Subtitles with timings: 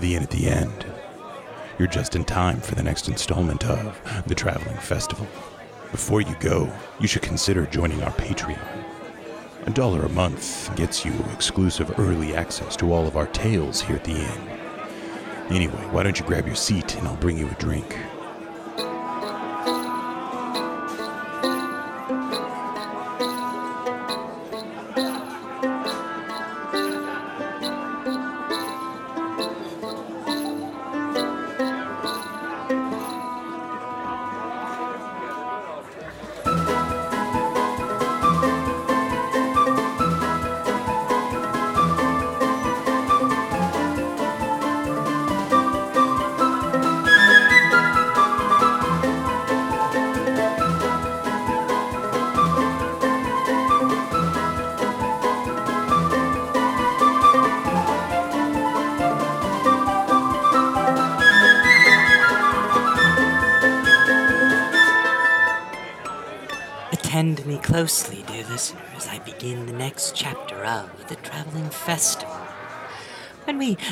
[0.00, 0.86] to the inn at the end.
[1.76, 5.26] You're just in time for the next installment of the Traveling Festival.
[5.90, 8.84] Before you go, you should consider joining our Patreon.
[9.66, 13.96] A dollar a month gets you exclusive early access to all of our tales here
[13.96, 14.48] at the inn.
[15.50, 17.96] Anyway, why don't you grab your seat and I'll bring you a drink?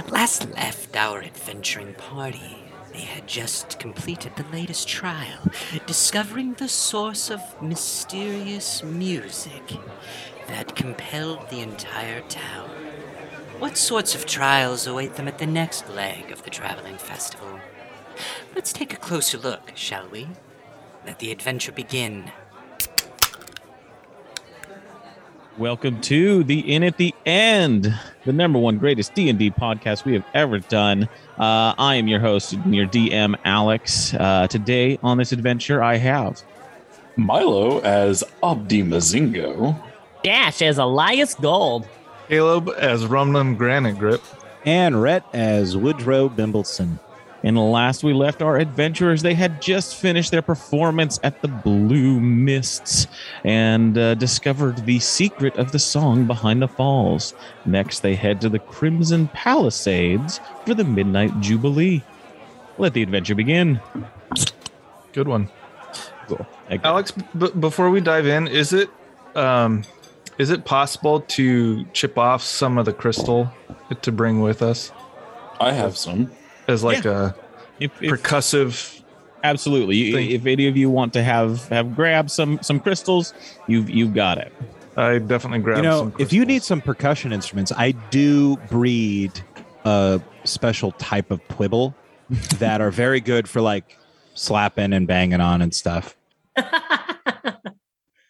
[0.08, 5.50] Last left our adventuring party, they had just completed the latest trial,
[5.86, 9.74] discovering the source of mysterious music
[10.46, 12.70] that compelled the entire town.
[13.58, 17.60] What sorts of trials await them at the next leg of the Traveling Festival?
[18.54, 20.28] Let's take a closer look, shall we?
[21.04, 22.30] Let the adventure begin.
[25.58, 27.94] Welcome to the Inn at the End,
[28.26, 31.04] the number one greatest D and D podcast we have ever done.
[31.38, 34.12] Uh, I am your host, and your DM, Alex.
[34.12, 36.42] Uh, today on this adventure, I have
[37.16, 39.74] Milo as Abdi Mazingo.
[40.22, 41.88] Dash as Elias Gold.
[42.28, 44.22] Caleb as Rumnum Granite Grip.
[44.66, 46.98] and Rhett as Woodrow Bimbleson.
[47.46, 52.18] And last we left our adventurers, they had just finished their performance at the Blue
[52.18, 53.06] Mists
[53.44, 57.34] and uh, discovered the secret of the song behind the falls.
[57.64, 62.02] Next, they head to the Crimson Palisades for the Midnight Jubilee.
[62.78, 63.80] Let the adventure begin.
[65.12, 65.48] Good one.
[66.26, 66.44] Cool.
[66.82, 68.90] Alex, b- before we dive in, is it
[69.36, 69.84] um
[70.38, 73.48] is it possible to chip off some of the crystal
[74.02, 74.90] to bring with us
[75.60, 76.30] I have some.
[76.68, 77.34] As like a
[77.80, 79.02] If, if- percussive
[79.44, 83.32] absolutely, You- Thank- if any of you want to have have grabbed some some crystals,
[83.66, 84.52] you've you've got it.
[84.96, 89.30] I definitely grab you know, some if you need some percussion instruments, I do breed
[89.84, 91.94] a special type of quibble
[92.58, 93.96] that are very good for like
[94.34, 96.16] slapping and banging on and stuff.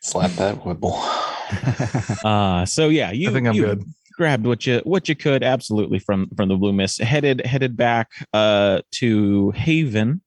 [0.00, 1.00] Slap that whibble.
[2.24, 3.84] Uh so yeah, you I think I'm you good.
[4.16, 7.00] Grabbed what you what you could absolutely from from the blue mist.
[7.00, 10.22] Headed headed back uh to haven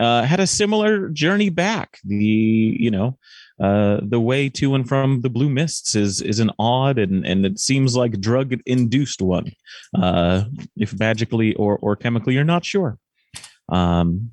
[0.00, 1.98] uh had a similar journey back.
[2.04, 3.18] The you know
[3.60, 7.46] uh the way to and from the blue mists is is an odd and and
[7.46, 9.52] it seems like drug induced one.
[9.96, 10.44] Uh
[10.76, 12.98] if magically or or chemically you're not sure.
[13.68, 14.32] Um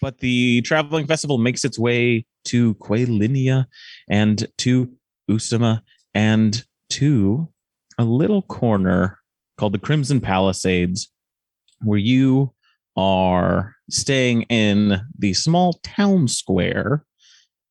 [0.00, 3.66] but the traveling festival makes its way to Quelinia
[4.08, 4.90] and to
[5.28, 5.80] Usama
[6.14, 7.48] and to
[7.98, 9.18] a little corner
[9.58, 11.10] called the Crimson Palisades,
[11.82, 12.52] where you
[12.96, 17.04] are staying in the small town square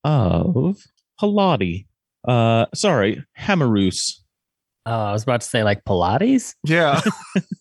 [0.04, 0.78] of
[1.22, 1.88] Haladi.
[2.28, 4.14] Uh, sorry, Hamarus.
[4.90, 6.56] Oh, I was about to say like Pilates.
[6.64, 7.02] Yeah.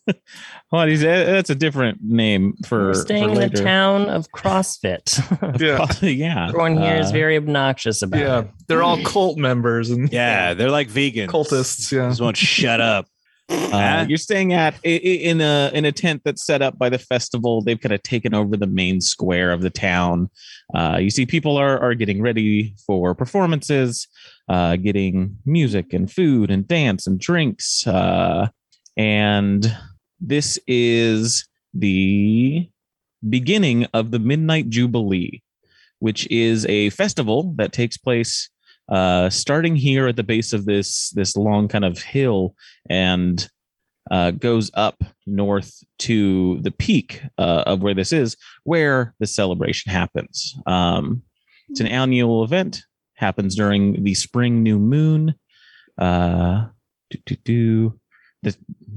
[0.73, 5.19] Haladi's uh, that's a different name for We're staying for in the town of CrossFit.
[5.61, 5.87] Yeah.
[6.09, 6.49] yeah.
[6.49, 8.39] Everyone here is Uh, very obnoxious about Yeah.
[8.41, 8.51] it.
[8.69, 11.29] They're all cult members and Yeah, they're like vegans.
[11.29, 11.91] cultists.
[11.91, 12.09] Yeah.
[12.11, 13.07] Just won't shut up.
[13.49, 17.63] Uh, you're staying at in a in a tent that's set up by the festival.
[17.63, 20.31] They've kind of taken over the main square of the town.
[20.75, 24.09] Uh, you see, people are are getting ready for performances,
[24.49, 27.87] uh, getting music and food and dance and drinks.
[27.87, 28.49] Uh,
[28.97, 29.77] and
[30.21, 32.69] this is the
[33.29, 35.43] beginning of the Midnight Jubilee,
[35.99, 38.49] which is a festival that takes place
[38.89, 42.55] uh, starting here at the base of this this long kind of hill
[42.89, 43.49] and
[44.11, 49.91] uh, goes up north to the peak uh, of where this is, where the celebration
[49.91, 50.57] happens.
[50.67, 51.23] Um,
[51.69, 52.83] it's an annual event,
[53.15, 55.35] happens during the spring new moon.
[55.99, 56.67] Uh.
[58.43, 58.57] The,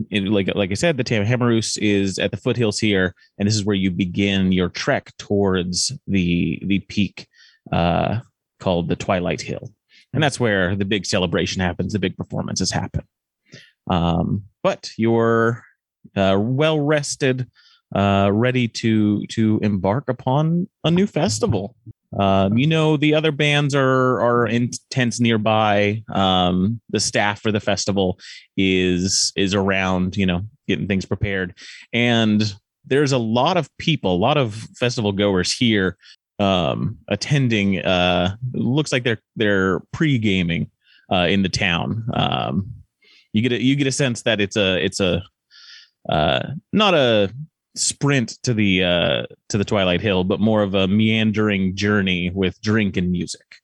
[0.09, 3.63] it, like like I said, the Tamhamarus is at the foothills here, and this is
[3.63, 7.27] where you begin your trek towards the the peak
[7.71, 8.21] uh,
[8.59, 9.71] called the Twilight Hill,
[10.13, 11.93] and that's where the big celebration happens.
[11.93, 13.03] The big performances happen.
[13.89, 15.63] Um, but you're
[16.15, 17.49] uh, well rested,
[17.95, 21.75] uh, ready to to embark upon a new festival.
[22.17, 26.03] Um, you know, the other bands are are in tents nearby.
[26.11, 28.19] Um, the staff for the festival
[28.57, 31.55] is is around, you know, getting things prepared,
[31.93, 32.53] and
[32.85, 35.97] there's a lot of people, a lot of festival goers here
[36.39, 37.79] um, attending.
[37.79, 40.69] Uh, looks like they're they're pre gaming
[41.11, 42.07] uh, in the town.
[42.13, 42.71] Um,
[43.33, 45.23] you get a, you get a sense that it's a it's a
[46.07, 47.31] uh, not a
[47.75, 52.59] sprint to the uh, to the Twilight Hill, but more of a meandering journey with
[52.61, 53.55] drink and music.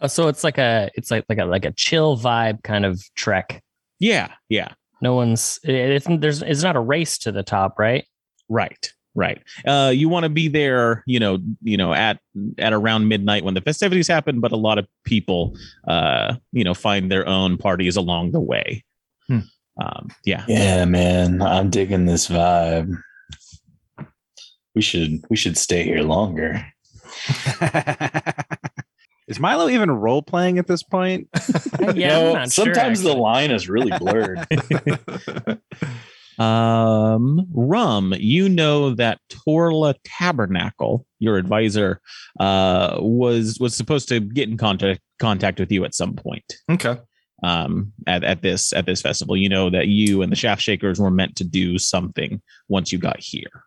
[0.00, 3.02] Oh, so it's like a it's like like a like a chill vibe kind of
[3.14, 3.62] trek.
[4.00, 8.04] Yeah, yeah, No one's it, it's there's it's not a race to the top, right?
[8.48, 9.42] right, right.
[9.66, 12.18] Uh, you want to be there, you know, you know, at
[12.58, 15.56] at around midnight when the festivities happen, but a lot of people,
[15.88, 18.84] uh, you know, find their own parties along the way.
[19.28, 19.40] Hmm.
[19.80, 22.94] Um, yeah, Yeah, man, I'm digging this vibe.
[24.74, 26.64] We should we should stay here longer.
[29.26, 31.28] Is Milo even role playing at this point?
[31.80, 34.46] yeah, I'm No, not sure, sometimes the line is really blurred.
[36.38, 42.00] Um, Rum, you know that Torla Tabernacle, your advisor,
[42.40, 46.54] uh, was was supposed to get in contact contact with you at some point.
[46.70, 46.98] Okay.
[47.42, 50.98] Um, at, at this at this festival, you know that you and the Shaft Shakers
[50.98, 53.64] were meant to do something once you got here.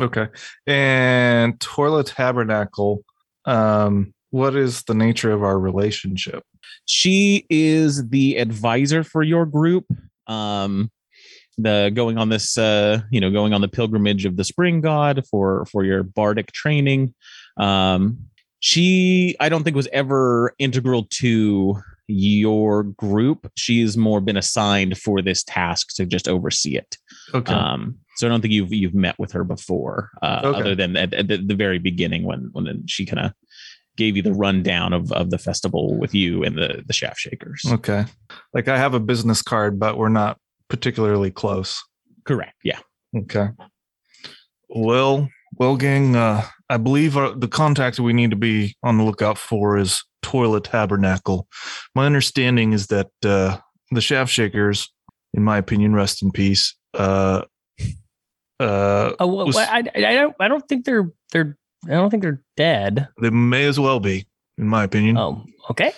[0.00, 0.26] Okay.
[0.66, 3.04] And Torla Tabernacle,
[3.44, 6.42] um, what is the nature of our relationship?
[6.86, 9.86] She is the advisor for your group.
[10.26, 10.90] Um,
[11.58, 15.24] the going on this uh you know going on the pilgrimage of the spring god
[15.30, 17.14] for for your bardic training
[17.58, 18.18] um
[18.60, 25.22] she i don't think was ever integral to your group she's more been assigned for
[25.22, 26.96] this task to just oversee it
[27.32, 27.52] Okay.
[27.54, 30.60] um so i don't think you've you've met with her before uh Okay.
[30.60, 33.32] other than at, at the, the very beginning when when she kind of
[33.96, 37.62] gave you the rundown of of the festival with you and the the shaft shakers
[37.68, 38.04] okay.
[38.52, 40.38] Like I have a business card, but we're not
[40.68, 41.82] particularly close.
[42.24, 42.78] correct yeah
[43.16, 43.48] Okay.
[44.68, 49.04] Well, well, gang, uh, I believe our, the contact we need to be on the
[49.04, 51.46] lookout for is Toilet Tabernacle.
[51.94, 53.58] My understanding is that uh,
[53.92, 54.92] the Shaft Shakers,
[55.32, 56.74] in my opinion, rest in peace.
[56.92, 57.42] Uh,
[58.58, 61.56] uh, Oh, well, was- I, I don't I don't think they're they're
[61.86, 63.08] I don't think they're dead.
[63.20, 64.26] they may as well be,
[64.58, 65.18] in my opinion.
[65.18, 65.92] Oh, okay.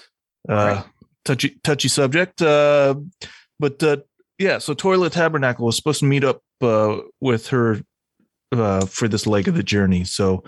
[0.48, 0.84] uh, right.
[1.24, 2.42] touchy touchy subject.
[2.42, 2.96] Uh,
[3.58, 3.98] but uh,
[4.38, 7.80] yeah, so Toilet Tabernacle was supposed to meet up uh, with her
[8.52, 10.04] uh, for this leg of the journey.
[10.04, 10.44] So,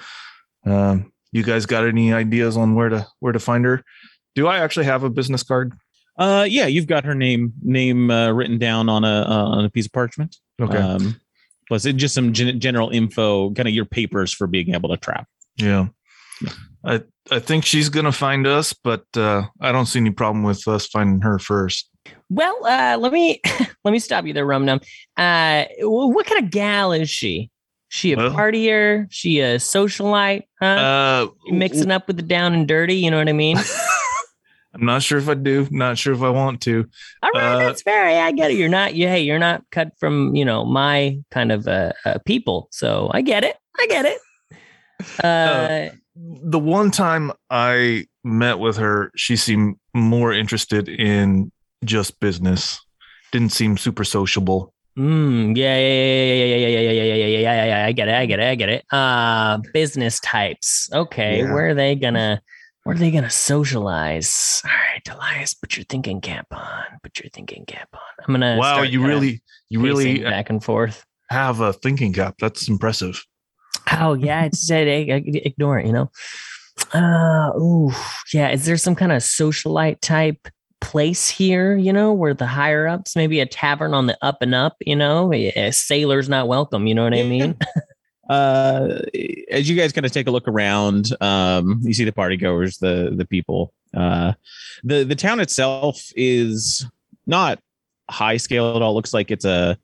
[0.66, 3.82] um, you guys got any ideas on where to where to find her?
[4.34, 5.72] Do I actually have a business card?
[6.18, 9.70] Uh, yeah, you've got her name name uh, written down on a uh, on a
[9.70, 10.36] piece of parchment.
[10.60, 11.20] Okay, Um,
[11.68, 14.96] plus, it just some gen- general info, kind of your papers for being able to
[14.96, 15.26] travel.
[15.56, 15.88] yeah.
[16.84, 20.66] I I think she's gonna find us, but uh, I don't see any problem with
[20.68, 21.90] us finding her first.
[22.30, 23.40] Well, uh, let me
[23.84, 24.80] let me stop you there, Rum Num.
[25.16, 27.50] Uh, what kind of gal is she?
[27.88, 29.06] She a Well- partier?
[29.10, 30.42] She a socialite?
[30.60, 30.66] Huh?
[30.66, 32.96] Uh, mixing up with the down and dirty?
[32.96, 33.56] You know what I mean?
[34.74, 35.66] I'm not sure if I do.
[35.70, 36.86] Not sure if I want to.
[37.22, 38.10] All right, Uh, that's fair.
[38.10, 38.58] Yeah, I get it.
[38.58, 38.94] You're not.
[38.94, 42.68] You hey, you're not cut from you know my kind of uh, uh people.
[42.70, 43.56] So I get it.
[43.78, 44.18] I get it.
[45.22, 51.52] Uh, the one time I met with her, she seemed more interested in
[51.84, 52.80] just business.
[53.32, 54.72] Didn't seem super sociable.
[54.98, 57.86] Mm, yeah, yeah, yeah, yeah, yeah, yeah, yeah, yeah, yeah, yeah, yeah, yeah.
[57.86, 58.14] I get it.
[58.14, 58.46] I get it.
[58.50, 58.84] I get it.
[58.90, 60.88] Uh, business types.
[60.92, 61.52] Okay, Yeah.
[61.52, 62.40] where are they gonna?
[62.84, 64.62] Where are they gonna socialize?
[64.64, 66.84] All right, Elias, put your thinking cap on.
[67.02, 68.00] Put your thinking cap on.
[68.26, 68.56] I'm gonna.
[68.58, 71.04] wow, you really, you really back and forth.
[71.30, 72.34] have a thinking cap.
[72.40, 73.22] That's impressive.
[73.92, 75.86] Oh yeah, I said ignore it.
[75.86, 76.10] You know.
[76.92, 77.92] Uh, ooh,
[78.32, 78.50] yeah.
[78.50, 80.48] Is there some kind of socialite type
[80.80, 81.76] place here?
[81.76, 84.76] You know, where the higher ups, maybe a tavern on the up and up.
[84.80, 86.86] You know, a sailor's not welcome.
[86.86, 87.56] You know what I mean?
[88.28, 89.00] Uh,
[89.50, 92.76] as you guys kind of take a look around, um, you see the party goers,
[92.76, 93.72] the the people.
[93.96, 94.34] Uh,
[94.84, 96.84] the the town itself is
[97.26, 97.58] not
[98.10, 98.94] high scale at all.
[98.94, 99.78] Looks like it's a,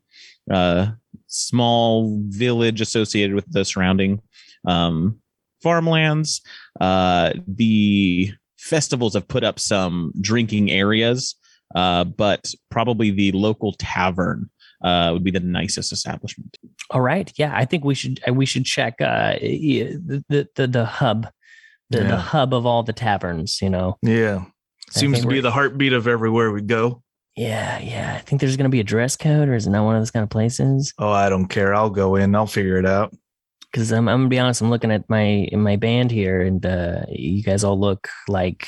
[0.51, 0.91] uh
[1.27, 4.21] small village associated with the surrounding
[4.65, 5.19] um,
[5.61, 6.41] farmlands.
[6.79, 8.31] Uh, the
[8.65, 11.35] festivals have put up some drinking areas,
[11.75, 14.49] uh, but probably the local tavern
[14.83, 16.57] uh, would be the nicest establishment.
[16.89, 17.31] All right.
[17.37, 21.27] Yeah, I think we should uh, we should check uh the the the, the hub,
[21.89, 23.61] the, the hub of all the taverns.
[23.61, 23.97] You know.
[24.01, 24.45] Yeah,
[24.91, 27.01] seems to be the heartbeat of everywhere we go.
[27.35, 28.15] Yeah, yeah.
[28.15, 30.11] I think there's gonna be a dress code, or is it not one of those
[30.11, 30.93] kind of places?
[30.97, 31.73] Oh, I don't care.
[31.73, 32.35] I'll go in.
[32.35, 33.13] I'll figure it out.
[33.75, 34.61] Because I'm, I'm gonna be honest.
[34.61, 38.65] I'm looking at my in my band here, and uh, you guys all look like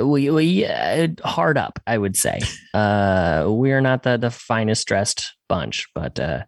[0.00, 1.78] we we uh, hard up.
[1.86, 2.40] I would say
[2.74, 6.44] uh, we are not the the finest dressed bunch, but uh,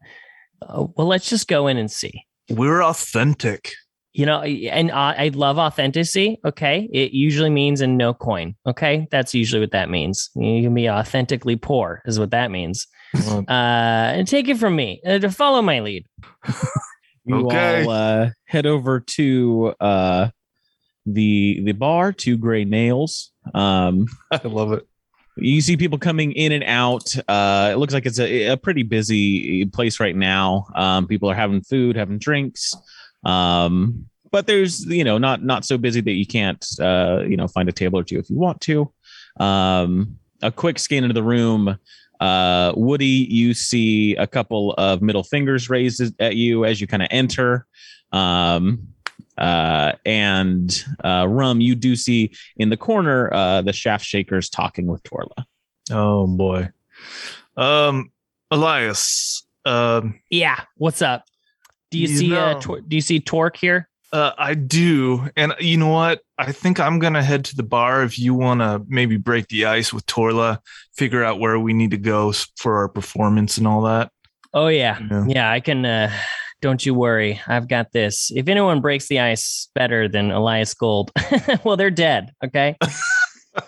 [0.67, 2.25] uh, well, let's just go in and see.
[2.49, 3.71] We're authentic.
[4.15, 6.41] You know, and I, I love authenticity.
[6.43, 8.55] Okay, it usually means in no coin.
[8.67, 10.31] Okay, that's usually what that means.
[10.37, 12.87] You can be authentically poor, is what that means.
[13.15, 15.03] Uh, and take it from me.
[15.05, 16.07] Uh, to follow my lead.
[17.27, 17.85] You Okay.
[17.85, 20.29] all uh, head over to uh,
[21.07, 23.33] the the bar, Two Gray Nails.
[23.55, 24.87] Um, I love it.
[25.37, 27.15] you see people coming in and out.
[27.29, 30.67] Uh, it looks like it's a, a pretty busy place right now.
[30.75, 32.75] Um, people are having food, having drinks.
[33.25, 37.49] Um, but there's you know not not so busy that you can't uh, you know
[37.49, 38.93] find a table or two if you want to.
[39.41, 41.79] Um, a quick scan into the room.
[42.25, 47.03] Uh, Woody, you see a couple of middle fingers raised at you as you kind
[47.03, 47.67] of enter.
[48.13, 48.89] Um,
[49.37, 54.87] uh, and uh, Rum, you do see in the corner uh, the shaft shakers talking
[54.87, 55.45] with Torla.
[55.91, 56.71] Oh boy.
[57.59, 58.11] Um,
[58.51, 59.47] Elias.
[59.67, 60.61] Um, Yeah.
[60.79, 61.25] What's up?
[61.91, 63.89] Do you, You see uh, tor- do you see Torque here?
[64.15, 66.21] Uh, I do, and you know what?
[66.39, 69.67] I think I'm gonna head to the bar if you want to maybe break the
[69.67, 70.61] ice with Torla,
[70.97, 74.11] figure out where we need to go for our performance and all that.
[74.53, 74.99] Oh yeah.
[75.11, 75.25] Yeah.
[75.29, 76.13] Yeah, I can uh
[76.63, 77.41] don't you worry.
[77.49, 78.31] I've got this.
[78.35, 81.11] If anyone breaks the ice better than Elias Gold,
[81.65, 82.77] well they're dead, okay?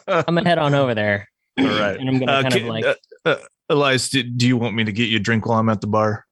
[0.06, 1.28] I'm gonna head on over there.
[1.58, 1.98] All right.
[1.98, 3.36] And I'm gonna Uh, kind can- of like uh, uh,
[3.68, 5.88] Elias, do, do you want me to get you a drink while I'm at the
[5.88, 6.24] bar?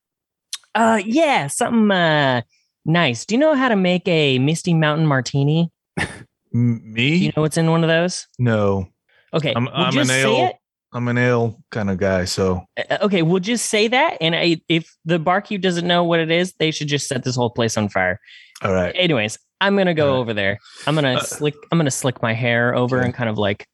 [0.76, 2.42] uh yeah, something uh
[2.84, 3.24] nice.
[3.24, 5.70] Do you know how to make a Misty Mountain martini?
[5.98, 7.16] M- Do me?
[7.16, 8.26] you know what's in one of those?
[8.38, 8.88] no,
[9.32, 10.56] Okay, I'm- we'll I'm just an say ale- it.
[10.92, 12.24] I'm an ale kind of guy.
[12.24, 14.16] So Uh, okay, we'll just say that.
[14.20, 17.34] And I, if the barkeep doesn't know what it is, they should just set this
[17.34, 18.20] whole place on fire.
[18.62, 18.94] all right.
[18.96, 20.20] Anyways, I'm gonna go Alright.
[20.20, 20.58] over there.
[20.86, 21.54] I'm gonna Uh, slick.
[21.72, 23.06] I'm gonna slick my hair over okay.
[23.06, 23.66] and kind of like,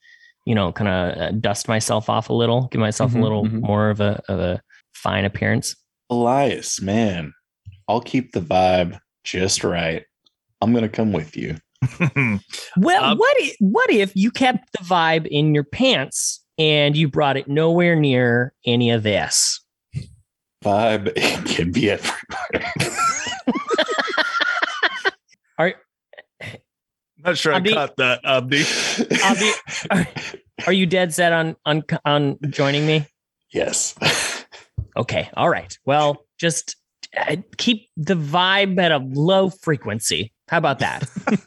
[0.47, 3.45] you know, kind of uh, dust myself off a little, give myself Mhm, a little
[3.45, 3.61] mhm.
[3.61, 4.63] more of a of a
[4.95, 5.77] fine appearance.
[6.09, 7.35] Elias, man,
[7.91, 10.05] I'll keep the vibe just right.
[10.63, 11.57] I'm gonna come with you.
[12.77, 17.09] Well, Um, what if, what if you kept the vibe in your pants and you
[17.09, 19.61] brought it nowhere near any of this?
[20.65, 21.13] Vibe
[21.47, 22.73] can be everywhere.
[25.59, 25.75] Are
[27.19, 28.63] Not sure Abdi- I caught that, Abdi.
[29.25, 29.51] Abdi,
[29.91, 30.07] are,
[30.69, 33.07] are you dead set on on on joining me?
[33.53, 33.97] yes.
[34.97, 35.29] Okay.
[35.35, 35.77] All right.
[35.85, 36.77] Well, just
[37.57, 40.33] keep the vibe at a low frequency.
[40.49, 41.09] How about that?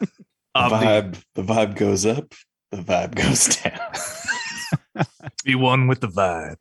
[0.55, 2.31] The Abdi, vibe, the vibe goes up,
[2.69, 5.07] the vibe goes down.
[5.45, 6.57] be one with the vibe.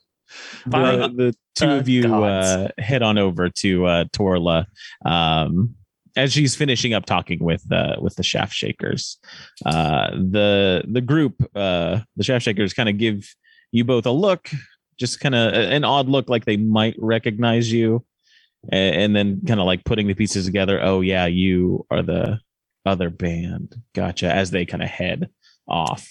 [0.64, 4.66] The, the two uh, of you uh, head on over to uh, Torla
[5.04, 5.74] um,
[6.16, 9.18] as she's finishing up talking with uh, with the shaft shakers.
[9.66, 13.34] Uh, the the group, uh, the shaft shakers, kind of give
[13.72, 14.50] you both a look,
[14.98, 18.04] just kind of an odd look, like they might recognize you,
[18.70, 20.80] a- and then kind of like putting the pieces together.
[20.82, 22.38] Oh yeah, you are the
[22.84, 23.74] other band.
[23.94, 24.32] Gotcha.
[24.32, 25.28] As they kind of head
[25.68, 26.08] off.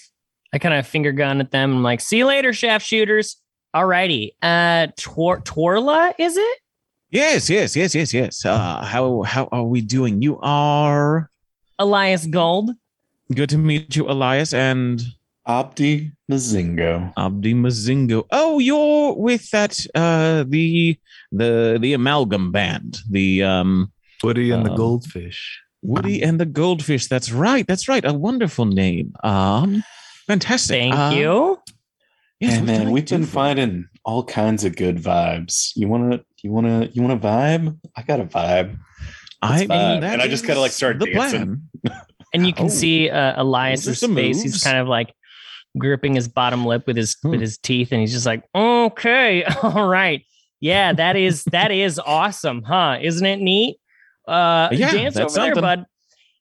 [0.52, 1.76] I kind of finger gun at them.
[1.76, 3.36] I'm like, see you later, shaft shooters.
[3.74, 4.32] Alrighty.
[4.42, 6.58] Uh, Tor- Torla, is it?
[7.10, 8.44] Yes, yes, yes, yes, yes.
[8.44, 10.22] Uh, how how are we doing?
[10.22, 11.30] You are
[11.78, 12.70] Elias Gold.
[13.34, 15.02] good to meet you, Elias and
[15.48, 17.12] Opti Mazingo.
[17.16, 18.24] Abdi Mazingo.
[18.30, 20.96] Oh, you're with that uh the
[21.32, 25.60] the the amalgam band, the um Woody and the Um, goldfish.
[25.82, 27.08] Woody and the Goldfish.
[27.08, 27.66] That's right.
[27.66, 28.04] That's right.
[28.04, 29.12] A wonderful name.
[29.24, 29.82] Um,
[30.28, 30.78] fantastic.
[30.78, 31.58] Thank Uh, you.
[32.38, 35.72] Yes, Hey what man, we've been finding all kinds of good vibes.
[35.74, 37.76] You wanna you wanna you wanna vibe?
[37.96, 38.78] I got a vibe.
[39.42, 40.00] I Let's vibe.
[40.02, 41.62] that And I just kinda, like, is start the dancing.
[41.84, 42.00] plan.
[42.32, 42.68] And you can Oh.
[42.68, 44.40] see uh, Elias's Those are some face.
[44.40, 45.12] He's kind of like
[45.78, 47.30] gripping his bottom lip with his Hmm.
[47.30, 50.22] with his teeth, and he's just like, "Okay, all right,
[50.60, 52.98] yeah, that is that is awesome, huh?
[53.00, 53.78] Isn't it neat?
[54.28, 55.62] Uh, Yeah, dance over that's there, something.
[55.62, 55.86] bud.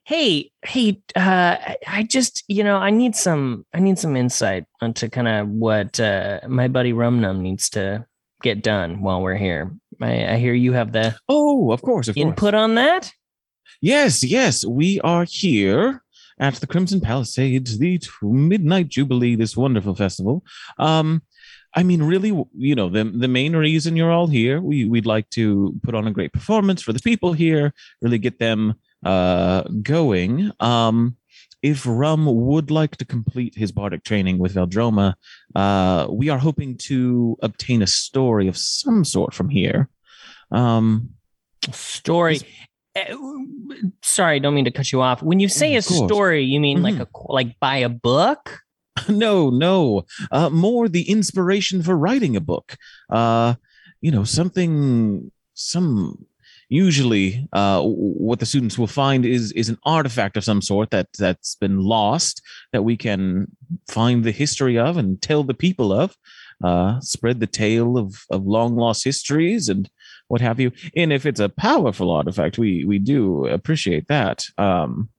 [0.03, 1.55] Hey, hey, uh,
[1.87, 5.99] I- just you know I need some I need some insight onto kind of what
[5.99, 8.05] uh, my buddy Rumnum needs to
[8.43, 9.71] get done while we're here.
[10.01, 12.21] I, I hear you have the Oh, of course, of course.
[12.25, 13.11] input on that.
[13.81, 16.03] Yes, yes, we are here
[16.41, 20.43] at the Crimson Palisades, the Midnight Jubilee, this wonderful festival.
[20.79, 21.21] Um,
[21.73, 25.29] I mean, really, you know, the the main reason you're all here, we we'd like
[25.31, 28.73] to put on a great performance for the people here, really get them
[29.05, 30.51] uh going.
[30.59, 31.15] Um,
[31.61, 35.13] if Rum would like to complete his bardic training with Veldroma,
[35.55, 39.87] uh, we are hoping to obtain a story of some sort from here.
[40.51, 41.11] Um,
[41.71, 42.39] Story.
[42.95, 43.15] Uh,
[44.01, 45.21] sorry, don't mean to cut you off.
[45.23, 47.07] When you say a story, you mean like Mhm.
[47.07, 48.59] a like by a book?
[49.09, 52.75] no, no, uh, more the inspiration for writing a book.
[53.09, 53.55] Uh,
[54.01, 56.25] you know, something, some.
[56.67, 61.07] Usually, uh, what the students will find is is an artifact of some sort that
[61.19, 63.47] that's been lost that we can
[63.89, 66.15] find the history of and tell the people of.
[66.63, 69.89] Uh, spread the tale of of long lost histories and
[70.31, 70.71] what have you.
[70.95, 74.37] And if it's a powerful artifact, we we do appreciate that.
[74.57, 75.09] Um,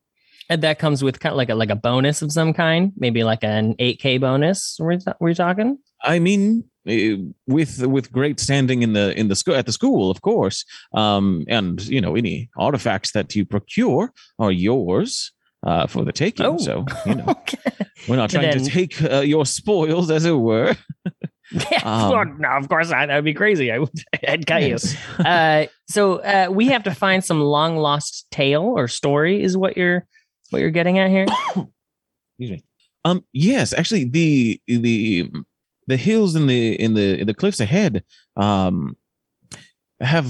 [0.49, 3.23] And that comes with kind of like a like a bonus of some kind, maybe
[3.25, 4.77] like an 8k bonus.
[4.81, 5.79] We're, we're talking.
[6.15, 7.17] I mean, eh,
[7.47, 10.65] with with great standing in the in the school at the school, of course,
[10.95, 15.33] um, and you know any artifacts that you procure are yours
[15.69, 16.47] uh, for the taking.
[16.47, 16.59] Oh.
[16.59, 17.71] So you know okay.
[18.09, 20.75] we're not trying then- to take uh, your spoils, as it were.
[21.71, 23.09] Yeah, Um, well, no, of course not.
[23.09, 23.71] That would be crazy.
[23.73, 23.91] I would,
[24.29, 24.77] I'd cut you.
[25.19, 29.77] Uh, so uh, we have to find some long lost tale or story is what
[29.77, 30.07] you're
[30.51, 31.27] what you're getting at here
[32.39, 32.65] Excuse me.
[33.05, 33.25] Um.
[33.33, 35.31] Yes, actually, the the
[35.87, 38.05] the hills in the in the in the cliffs ahead
[38.37, 38.97] um
[40.01, 40.27] have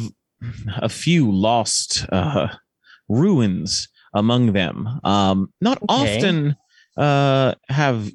[0.79, 2.49] a few lost uh
[3.09, 5.01] ruins among them.
[5.05, 5.53] Um.
[5.61, 5.89] Not Okay.
[6.17, 6.57] often
[6.97, 8.11] uh have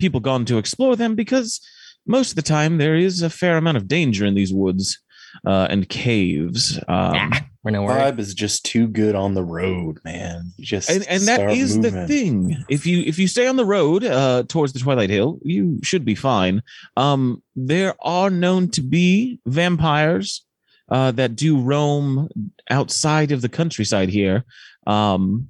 [0.00, 1.60] people gone to explore them because
[2.06, 4.98] most of the time there is a fair amount of danger in these woods
[5.46, 6.78] uh and caves.
[6.88, 7.30] Um.
[7.32, 10.52] Ah, we're no worry Vibe is just too good on the road, man.
[10.56, 13.56] You just and and that start is the thing if you if you stay on
[13.56, 16.62] the road uh towards the twilight hill you should be fine
[16.96, 20.44] um there are known to be vampires
[20.90, 22.28] uh that do roam
[22.68, 24.44] outside of the countryside here
[24.86, 25.46] um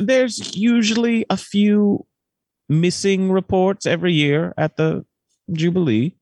[0.00, 2.04] there's usually a few
[2.68, 5.04] missing reports every year at the
[5.52, 6.14] jubilee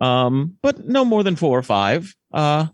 [0.00, 2.66] um but no more than four or five uh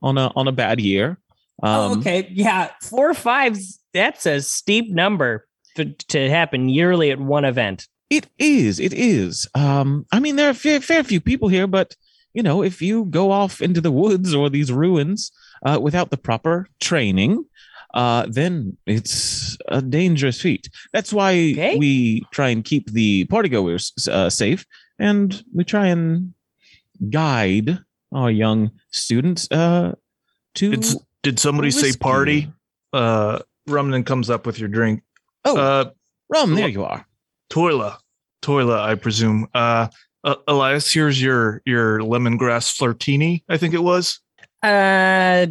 [0.00, 1.18] on a on a bad year
[1.62, 7.10] um oh, okay yeah four or fives that's a steep number to, to happen yearly
[7.10, 8.78] at one event It is.
[8.78, 9.48] It is.
[9.54, 11.96] Um, I mean, there are a fair, fair few people here, but
[12.34, 15.32] you know, if you go off into the woods or these ruins
[15.64, 17.44] uh, without the proper training,
[17.94, 20.68] uh, then it's a dangerous feat.
[20.92, 21.78] That's why Okay.
[21.78, 24.66] we try and keep the partygoers uh, safe,
[24.98, 26.34] and we try and
[27.10, 27.78] guide
[28.12, 29.92] our young students uh,
[30.56, 30.72] to.
[30.72, 32.52] It's, did somebody say party?
[32.92, 35.02] Uh, Rumnum comes up with your drink.
[35.44, 35.90] oh, Uh,
[36.28, 37.06] Rum, there you are.
[37.50, 37.96] Toila,
[38.42, 39.46] Toila, I presume.
[39.54, 39.88] Uh,
[40.24, 43.42] uh, Elias, here's your your lemongrass flirtini.
[43.48, 44.20] I think it was.
[44.62, 45.46] uh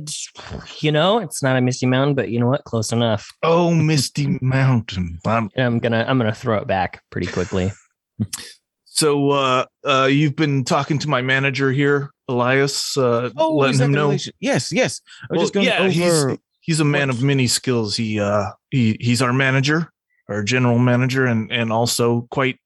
[0.80, 4.38] you know it's not a misty mountain but you know what close enough Oh, Misty
[4.42, 5.20] Mountain.
[5.26, 7.74] And i'm gonna i'm gonna throw it back pretty quickly
[8.94, 13.92] so uh, uh, you've been talking to my manager here, Elias, uh, Oh, letting him
[13.94, 14.18] know.
[14.42, 15.02] Yes, yes.
[15.24, 15.90] I was Well, just going yeah, over.
[15.90, 17.96] he's he's a man what- of many skills.
[17.96, 19.90] He uh he he's our manager,
[20.28, 22.60] our general manager, and and also quite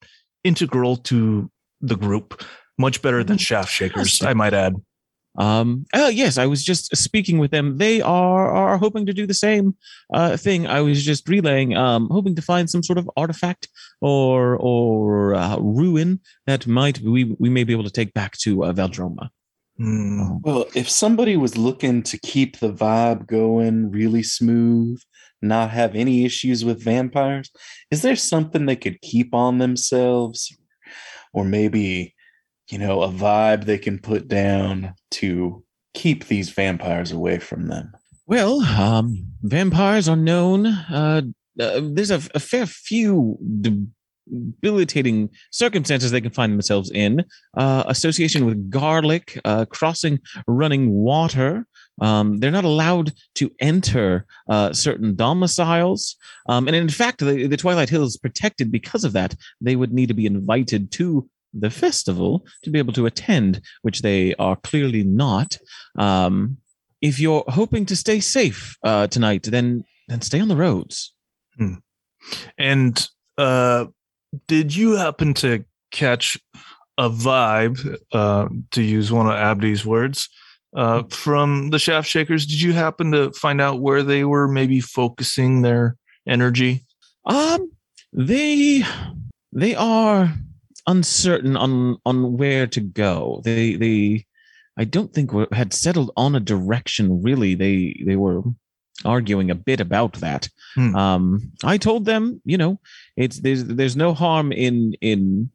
[0.43, 1.49] integral to
[1.81, 2.43] the group.
[2.79, 4.73] Much better than shaft shakers, I might add.
[5.37, 7.77] Um, oh yes, I was just speaking with them.
[7.77, 9.75] They are are hoping to do the same
[10.13, 10.67] uh, thing.
[10.67, 13.67] I was just relaying, um, hoping to find some sort of artifact
[14.01, 18.63] or or uh, ruin that might we we may be able to take back to
[18.63, 19.29] uh, Valdroma.
[19.77, 20.37] Hmm.
[20.41, 25.01] Well, if somebody was looking to keep the vibe going really smooth,
[25.41, 27.51] not have any issues with vampires,
[27.91, 30.55] is there something they could keep on themselves?
[31.33, 32.14] Or maybe,
[32.69, 37.91] you know, a vibe they can put down to keep these vampires away from them?
[38.27, 40.65] Well, um, vampires are known.
[40.65, 41.21] Uh,
[41.59, 47.23] uh, there's a, a fair few debilitating circumstances they can find themselves in.
[47.55, 51.65] Uh, association with garlic, uh, crossing running water.
[52.01, 56.17] Um, they're not allowed to enter uh, certain domiciles.
[56.49, 59.35] Um, and in fact, the, the Twilight Hill is protected because of that.
[59.61, 64.01] They would need to be invited to the festival to be able to attend, which
[64.01, 65.57] they are clearly not.
[65.97, 66.57] Um,
[67.01, 71.13] if you're hoping to stay safe uh, tonight, then then stay on the roads.
[72.57, 73.85] And uh,
[74.47, 76.37] did you happen to catch
[76.97, 80.29] a vibe, uh, to use one of Abdi's words,
[80.75, 82.45] uh, from the shaft shakers?
[82.45, 85.95] Did you happen to find out where they were maybe focusing their
[86.27, 86.85] energy?
[87.25, 87.71] Um,
[88.13, 88.83] they
[89.51, 90.33] they are
[90.87, 93.41] uncertain on on where to go.
[93.43, 94.25] They they
[94.77, 97.55] I don't think had settled on a direction really.
[97.55, 98.41] They they were
[99.03, 100.49] arguing a bit about that.
[100.75, 100.95] Hmm.
[100.95, 102.79] Um, I told them, you know,
[103.17, 105.49] it's there's there's no harm in in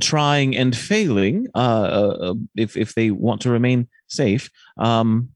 [0.00, 4.50] trying and failing uh, uh, if if they want to remain safe.
[4.76, 5.30] Um,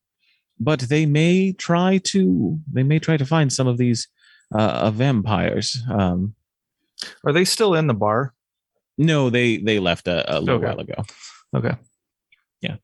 [0.61, 4.09] but they may try to they may try to find some of these
[4.55, 5.83] uh, uh, vampires.
[5.91, 6.35] Um,
[7.25, 8.35] Are they still in the bar?
[9.07, 10.67] No, they they left a, a little Okay.
[10.67, 11.05] while ago.
[11.55, 11.75] Okay.
[12.61, 12.77] Yeah.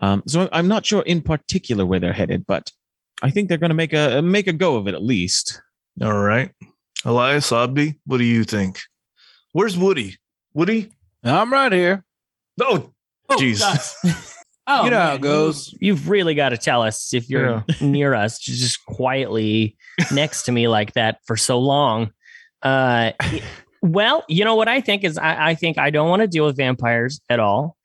[0.00, 2.70] Um, so I'm not sure in particular where they're headed, but
[3.22, 5.60] I think they're going to make a make a go of it at least.
[6.02, 6.50] All right.
[7.04, 8.80] Elias Abdi, what do you think?
[9.52, 10.16] Where's Woody?
[10.54, 10.92] Woody?
[11.24, 12.04] I'm right here.
[12.60, 12.92] Oh,
[13.30, 13.62] jeez.
[14.66, 15.74] Oh, you know how it goes.
[15.80, 19.76] You've really got to tell us if you're near us, just quietly
[20.12, 22.12] next to me like that for so long.
[22.62, 23.42] Uh, it-
[23.82, 26.46] well, you know what I think is I, I think I don't want to deal
[26.46, 27.76] with vampires at all,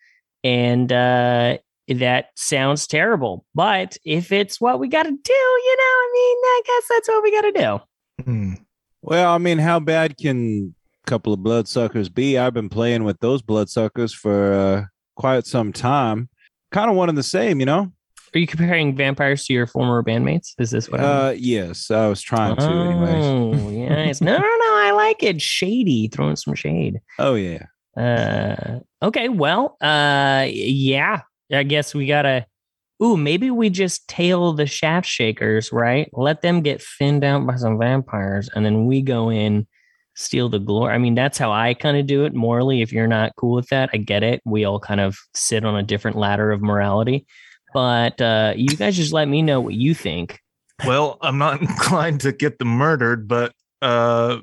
[0.43, 3.45] and uh, that sounds terrible.
[3.53, 7.08] But if it's what we got to do, you know, I mean, I guess that's
[7.08, 8.23] what we got to do.
[8.23, 8.53] Hmm.
[9.01, 12.38] Well, I mean, how bad can a couple of bloodsuckers be?
[12.38, 14.84] I've been playing with those bloodsuckers for uh,
[15.15, 16.29] quite some time.
[16.71, 17.91] Kind of one and the same, you know.
[18.36, 20.54] Are you comparing vampires to your former bandmates?
[20.60, 21.00] Is this what?
[21.00, 23.24] I'm- Uh, yes, I was trying to, anyways.
[23.63, 24.19] Oh, yes.
[24.19, 24.76] No, no, no.
[24.78, 25.41] I like it.
[25.41, 27.00] Shady, throwing some shade.
[27.17, 27.63] Oh yeah.
[27.98, 29.30] Uh, okay.
[29.30, 31.21] Well, uh, yeah.
[31.52, 32.45] I guess we gotta.
[33.04, 36.10] Ooh, maybe we just tail the shaft shakers, right?
[36.13, 39.67] Let them get finned out by some vampires, and then we go in,
[40.15, 40.93] steal the glory.
[40.93, 42.82] I mean, that's how I kind of do it morally.
[42.82, 44.41] If you're not cool with that, I get it.
[44.45, 47.26] We all kind of sit on a different ladder of morality.
[47.75, 50.39] But uh, you guys just let me know what you think.
[50.88, 54.38] Well, I'm not inclined to get them murdered, but uh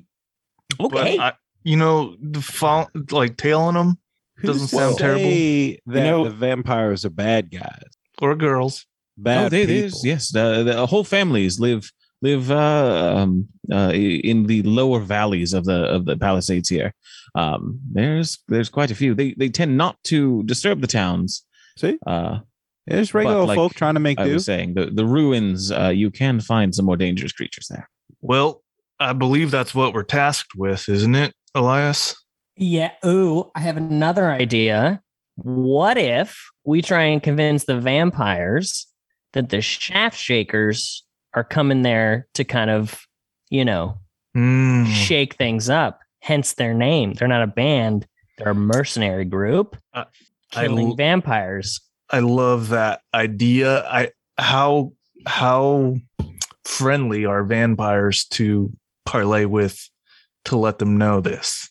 [0.78, 1.18] but Okay.
[1.18, 1.32] I,
[1.64, 3.96] you know, the fo- like tailing them
[4.44, 5.24] Doesn't sound terrible.
[5.24, 7.88] say That know- the vampires are bad guys.
[8.20, 8.84] or girls.
[9.16, 9.80] Bad oh, they, people.
[9.80, 11.90] there's yes, the, the whole families live
[12.20, 16.92] live uh, um, uh, in the lower valleys of the of the Palisades here.
[17.34, 19.14] Um, there's there's quite a few.
[19.14, 21.44] They they tend not to disturb the towns.
[21.78, 22.40] See, Uh,
[22.86, 24.34] there's regular like folk trying to make I do.
[24.34, 25.70] was saying the the ruins.
[25.70, 27.88] Uh, you can find some more dangerous creatures there.
[28.20, 28.62] Well,
[29.00, 32.16] I believe that's what we're tasked with, isn't it, Elias?
[32.56, 32.92] Yeah.
[33.04, 35.00] Ooh, I have another idea.
[35.36, 38.86] What if we try and convince the vampires
[39.32, 43.06] that the shaft shakers are coming there to kind of,
[43.50, 43.96] you know,
[44.34, 44.84] Hmm.
[44.84, 46.00] shake things up?
[46.20, 47.14] Hence their name.
[47.14, 48.06] They're not a band,
[48.38, 50.04] they're a mercenary group I
[50.50, 51.80] killing l- vampires.
[52.12, 53.84] I love that idea.
[53.84, 54.92] I how
[55.26, 55.96] how
[56.64, 58.70] friendly are vampires to
[59.06, 59.88] parlay with
[60.44, 61.68] to let them know this.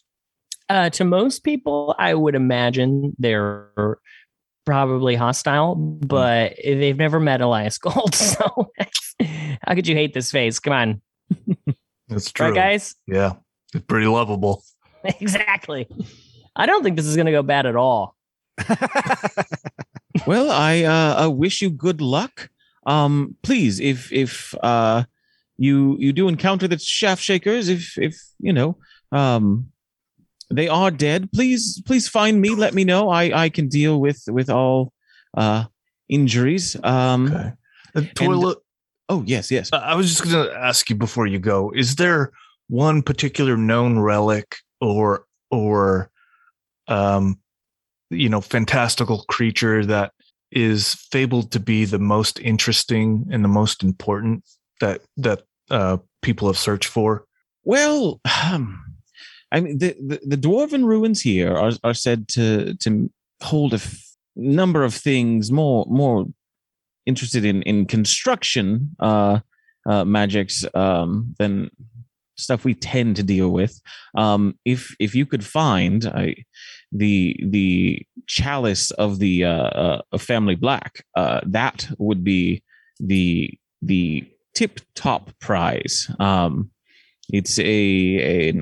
[0.69, 3.99] Uh, to most people, I would imagine they're
[4.65, 8.15] probably hostile, but they've never met Elias Gold.
[8.15, 8.71] So
[9.63, 10.59] how could you hate this face?
[10.59, 11.01] Come on.
[12.07, 12.47] That's true.
[12.47, 12.95] Right, guys?
[13.05, 13.33] Yeah,
[13.73, 14.63] it's pretty lovable.
[15.03, 15.87] exactly.
[16.55, 18.15] I don't think this is going to go bad at all.
[20.27, 22.49] well, I uh, uh, wish you good luck.
[22.85, 25.03] Um, please, if if uh,
[25.57, 28.77] you you do encounter the shaft shakers, if if you know
[29.11, 29.67] um,
[30.49, 32.55] they are dead, please please find me.
[32.55, 33.09] Let me know.
[33.09, 34.93] I I can deal with with all
[35.37, 35.65] uh,
[36.09, 36.75] injuries.
[36.83, 37.51] Um, Okay.
[37.93, 38.57] The toilet.
[39.09, 39.69] Oh yes, yes.
[39.73, 42.31] I- I was just going to ask you before you go: Is there
[42.69, 46.09] one particular known relic or or
[46.87, 47.37] um,
[48.11, 50.11] you know, fantastical creature that
[50.51, 54.43] is fabled to be the most interesting and the most important
[54.81, 57.25] that that uh, people have searched for?
[57.63, 58.83] Well, um,
[59.51, 63.09] I mean, the, the, the dwarven ruins here are, are said to to
[63.41, 66.25] hold a f- number of things more more
[67.05, 69.39] interested in in construction uh,
[69.85, 71.69] uh, magics um, than
[72.41, 73.79] stuff we tend to deal with.
[74.15, 76.35] Um, if if you could find I,
[76.91, 82.63] the the chalice of the uh, uh, family black, uh, that would be
[82.99, 86.09] the the tip top prize.
[86.19, 86.71] Um,
[87.31, 88.53] it's a, a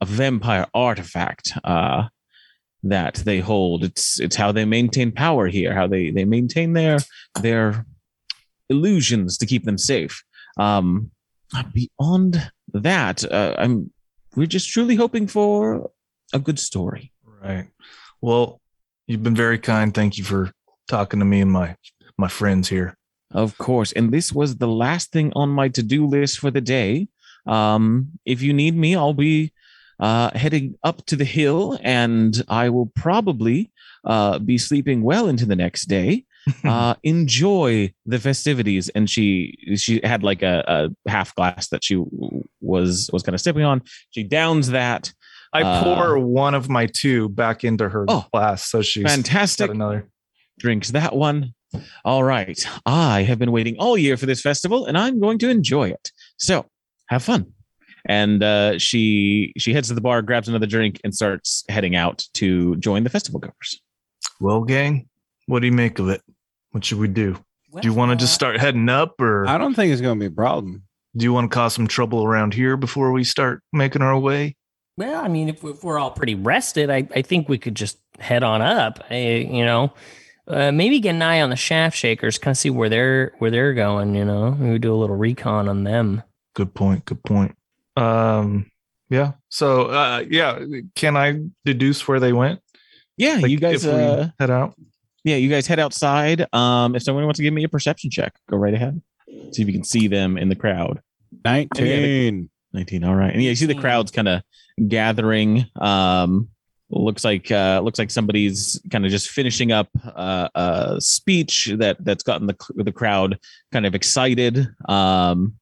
[0.00, 2.04] a vampire artifact uh,
[2.82, 3.84] that they hold.
[3.84, 5.74] It's it's how they maintain power here.
[5.74, 6.98] How they they maintain their
[7.40, 7.86] their
[8.68, 10.22] illusions to keep them safe.
[10.58, 11.10] Um,
[11.72, 13.90] beyond that, uh, I'm
[14.36, 15.90] we're just truly hoping for
[16.32, 17.12] a good story.
[17.42, 17.68] Right.
[18.20, 18.60] Well,
[19.06, 19.94] you've been very kind.
[19.94, 20.50] Thank you for
[20.88, 21.76] talking to me and my
[22.16, 22.96] my friends here.
[23.30, 23.92] Of course.
[23.92, 27.08] And this was the last thing on my to do list for the day.
[27.46, 29.52] Um, if you need me, I'll be
[29.98, 33.72] uh, heading up to the hill and I will probably
[34.04, 36.24] uh, be sleeping well into the next day.
[36.64, 38.88] uh, enjoy the festivities.
[38.90, 42.02] And she she had like a, a half glass that she
[42.60, 43.82] was was kind of sipping on.
[44.10, 45.12] She downs that.
[45.52, 49.68] I Uh, pour one of my two back into her Oh, glass, so she's Fantastic.
[49.68, 50.08] got another.
[50.58, 51.54] Drinks that one.
[52.04, 52.64] All right.
[52.86, 56.10] I have been waiting all year for this festival, and I'm going to enjoy it.
[56.38, 56.66] So
[57.08, 57.52] have fun.
[58.06, 62.24] And uh, she she heads to the bar, grabs another drink, and starts heading out
[62.34, 63.80] to join the festival goers.
[64.40, 65.08] Well, gang,
[65.46, 66.20] what do you make of it?
[66.74, 67.36] What should we do?
[67.80, 70.20] Do you want to just start heading up, or I don't think it's going to
[70.20, 70.82] be a problem.
[71.16, 74.56] do you want to cause some trouble around here before we start making our way?
[74.96, 77.98] Well, I mean, if, if we're all pretty rested, I, I think we could just
[78.18, 79.04] head on up.
[79.08, 79.16] I,
[79.50, 79.92] you know,
[80.48, 83.52] uh, maybe get an eye on the shaft shakers, kind of see where they're where
[83.52, 84.16] they're going.
[84.16, 86.24] You know, maybe do a little recon on them.
[86.56, 87.04] Good point.
[87.04, 87.56] Good point.
[87.96, 88.68] Um,
[89.10, 89.32] yeah.
[89.48, 90.58] So, uh, yeah,
[90.96, 92.58] can I deduce where they went?
[93.16, 93.84] Yeah, Like, you guys.
[93.84, 94.74] if we Uh, head out.
[95.24, 96.46] Yeah, you guys head outside.
[96.54, 99.00] Um, if someone wants to give me a perception check, go right ahead.
[99.52, 101.00] See if you can see them in the crowd.
[101.44, 102.50] 19.
[102.74, 104.42] 19 all right and yeah you see the crowds kind of
[104.88, 106.48] gathering um
[106.90, 111.96] looks like uh looks like somebody's kind of just finishing up uh, a speech that
[112.04, 113.38] that's gotten the the crowd
[113.72, 115.54] kind of excited um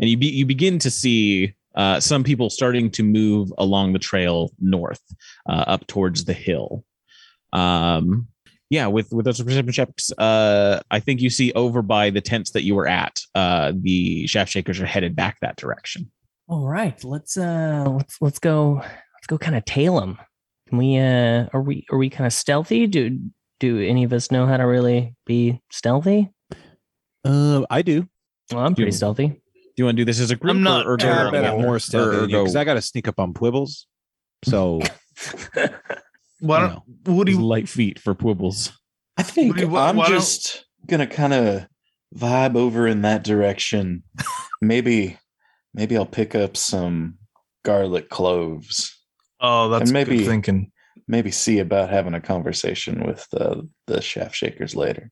[0.00, 3.98] and you be, you begin to see uh some people starting to move along the
[3.98, 5.02] trail north
[5.48, 6.84] uh, up towards the hill
[7.52, 8.28] um
[8.70, 12.50] yeah with with those perception checks uh i think you see over by the tents
[12.52, 16.10] that you were at uh the shaft shakers are headed back that direction
[16.48, 20.16] All right, let's uh let's let's go let's go kind of tail them.
[20.68, 22.86] Can we uh are we are we kind of stealthy?
[22.86, 23.18] Do
[23.60, 26.30] do any of us know how to really be stealthy?
[27.24, 28.06] Uh, I do.
[28.50, 29.28] Well, I'm pretty Do- stealthy.
[29.28, 31.12] Do you want to do this as a group I'm not or, or go Yeah,
[31.12, 31.32] I terrible.
[31.32, 33.18] bet I'm more Or- stealthy or than you go because I got to sneak up
[33.20, 33.84] on Pwibbles.
[34.44, 34.80] So
[36.40, 38.72] Why you don't, know, what do you, light feet for Pwibbles.
[39.16, 41.66] I think Why- why- I'm why just gonna kind of
[42.14, 44.02] vibe over in that direction.
[44.62, 45.18] maybe,
[45.74, 47.18] maybe I'll pick up some
[47.64, 48.96] garlic cloves.
[49.40, 50.70] oh, that's and maybe- good thinking.
[51.10, 55.10] Maybe see about having a conversation with uh, the shaft shakers later.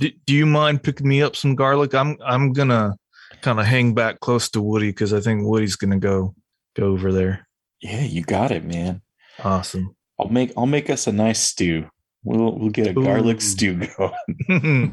[0.00, 1.94] Do, do you mind picking me up some garlic?
[1.94, 2.94] I'm, I'm gonna
[3.42, 6.34] kind of hang back close to Woody because I think Woody's gonna go,
[6.76, 7.46] go over there.
[7.82, 9.02] Yeah, you got it, man.
[9.44, 9.94] Awesome.
[10.18, 11.86] I'll make I'll make us a nice stew.
[12.24, 14.12] We'll we'll get a garlic stew going.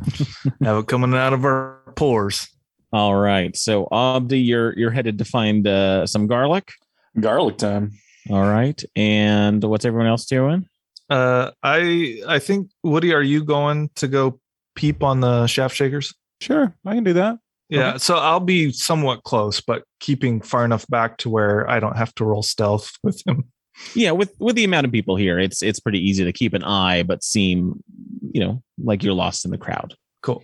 [0.64, 2.48] Have it coming out of our pores.
[2.94, 3.56] All right.
[3.56, 6.72] So Abdi, you're you're headed to find uh, some garlic.
[7.20, 7.92] Garlic time.
[8.30, 8.82] All right.
[8.96, 10.68] And what's everyone else doing?
[11.10, 14.40] Uh, I I think Woody, are you going to go
[14.76, 16.14] peep on the shaft shakers?
[16.42, 17.40] sure, I can do that.
[17.70, 21.98] Yeah, so I'll be somewhat close, but keeping far enough back to where I don't
[21.98, 23.46] have to roll stealth with him.
[23.94, 26.64] Yeah, with with the amount of people here, it's it's pretty easy to keep an
[26.64, 27.84] eye, but seem,
[28.32, 29.96] you know, like you're lost in the crowd.
[30.22, 30.44] Cool.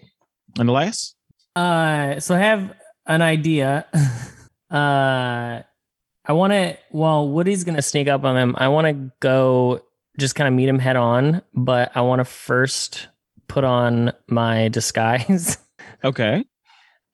[0.60, 1.16] And Elias?
[1.56, 2.74] Uh, so I have
[3.08, 3.86] an idea.
[4.72, 5.62] uh,
[6.26, 6.78] I want to.
[6.90, 9.82] While Woody's gonna sneak up on him, I want to go
[10.20, 11.42] just kind of meet him head on.
[11.54, 13.08] But I want to first
[13.48, 15.58] put on my disguise
[16.04, 16.46] Okay.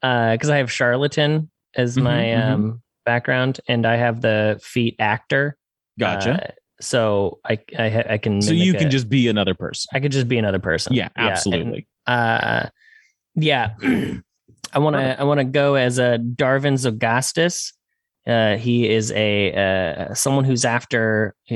[0.03, 2.47] Uh, because I have charlatan as Mhm, my mhm.
[2.53, 5.58] um background, and I have the feat actor.
[5.99, 6.47] Gotcha.
[6.47, 8.41] Uh, so I I, I can.
[8.41, 9.89] so you can a- just be another person.
[9.93, 10.93] I could just be another person.
[10.93, 11.88] Yeah, and, absolutely.
[12.05, 12.67] uh
[13.38, 13.73] yeah
[14.73, 17.71] i want to i want to go as a darvin zogastus
[18.25, 21.55] uh he is a uh someone who's after uh,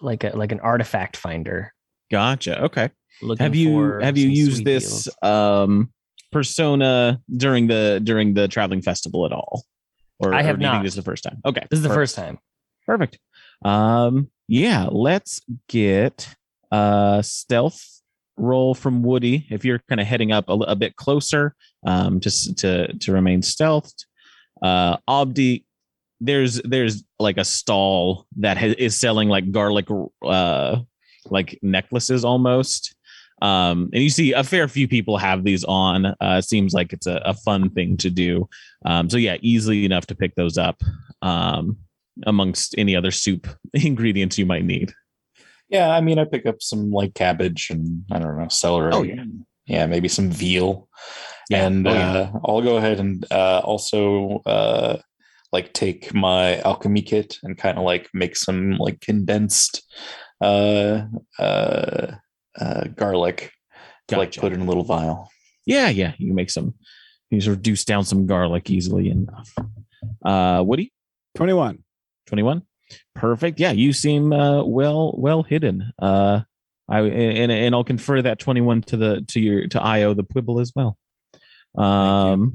[0.00, 1.72] like a like an artifact finder
[2.10, 2.62] Gotcha.
[2.64, 2.90] Okay.
[3.20, 5.92] looking have you have you used this um
[6.30, 9.62] persona during the during the traveling festival at all
[10.18, 10.84] or I have or do you think not.
[10.84, 12.00] this is the first time okay this is the perfect.
[12.00, 12.38] first time
[12.86, 13.18] perfect
[13.64, 16.34] um yeah let's get
[16.70, 18.00] a stealth
[18.36, 21.54] roll from woody if you're kind of heading up a, a bit closer
[21.86, 24.04] um just to to remain stealthed.
[24.62, 25.64] Uh abdi
[26.20, 29.86] there's there's like a stall that ha- is selling like garlic
[30.24, 30.78] uh
[31.26, 32.94] like necklaces almost.
[33.42, 36.06] Um and you see a fair few people have these on.
[36.20, 38.48] Uh seems like it's a, a fun thing to do.
[38.84, 40.80] Um so yeah easily enough to pick those up.
[41.20, 41.76] Um
[42.26, 44.92] amongst any other soup ingredients you might need
[45.68, 48.92] Yeah, I mean, I pick up some like cabbage and I don't know celery.
[48.92, 49.20] Oh, yeah.
[49.22, 50.88] and, yeah, maybe some veal,
[51.48, 51.66] Yeah.
[51.66, 52.12] and Oh, yeah.
[52.12, 54.98] uh, I'll go ahead and uh, also uh,
[55.52, 59.82] like take my alchemy kit and kind of like make some like condensed
[60.42, 61.04] uh,
[61.38, 62.12] uh,
[62.60, 63.52] uh, garlic
[64.08, 65.30] to like put in a little vial.
[65.64, 66.74] yeah yeah you can make some
[67.30, 69.48] you can reduce down some garlic easily enough
[70.24, 70.92] uh woody
[71.36, 71.78] 21.
[72.26, 72.62] 21
[73.14, 76.40] perfect yeah you seem uh well well hidden uh
[76.88, 80.60] I and and I'll confer that 21 to the to your to Io the Quibble
[80.60, 80.98] as well.
[81.76, 82.52] Um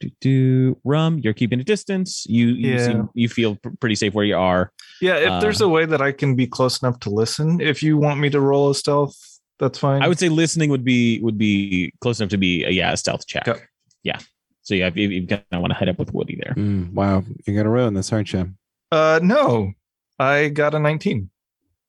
[0.00, 2.24] do, do rum, you're keeping a distance.
[2.28, 2.86] You you Yeah.
[2.86, 4.72] seem you feel pr- pretty safe where you are.
[5.00, 7.82] Yeah, if there's Uh, a way that I can be close enough to listen, if
[7.82, 9.16] you want me to roll a stealth,
[9.58, 10.02] that's fine.
[10.02, 12.96] I would say listening would be would be close enough to be a yeah, a
[12.96, 13.46] stealth check.
[13.46, 13.60] Okay.
[14.02, 14.18] Yeah.
[14.62, 16.54] So yeah, if you, you kind of want to head up with Woody there.
[16.56, 18.54] Mm, wow, you're gonna ruin this, aren't you?
[18.92, 19.72] Uh, no,
[20.18, 21.30] I got a 19.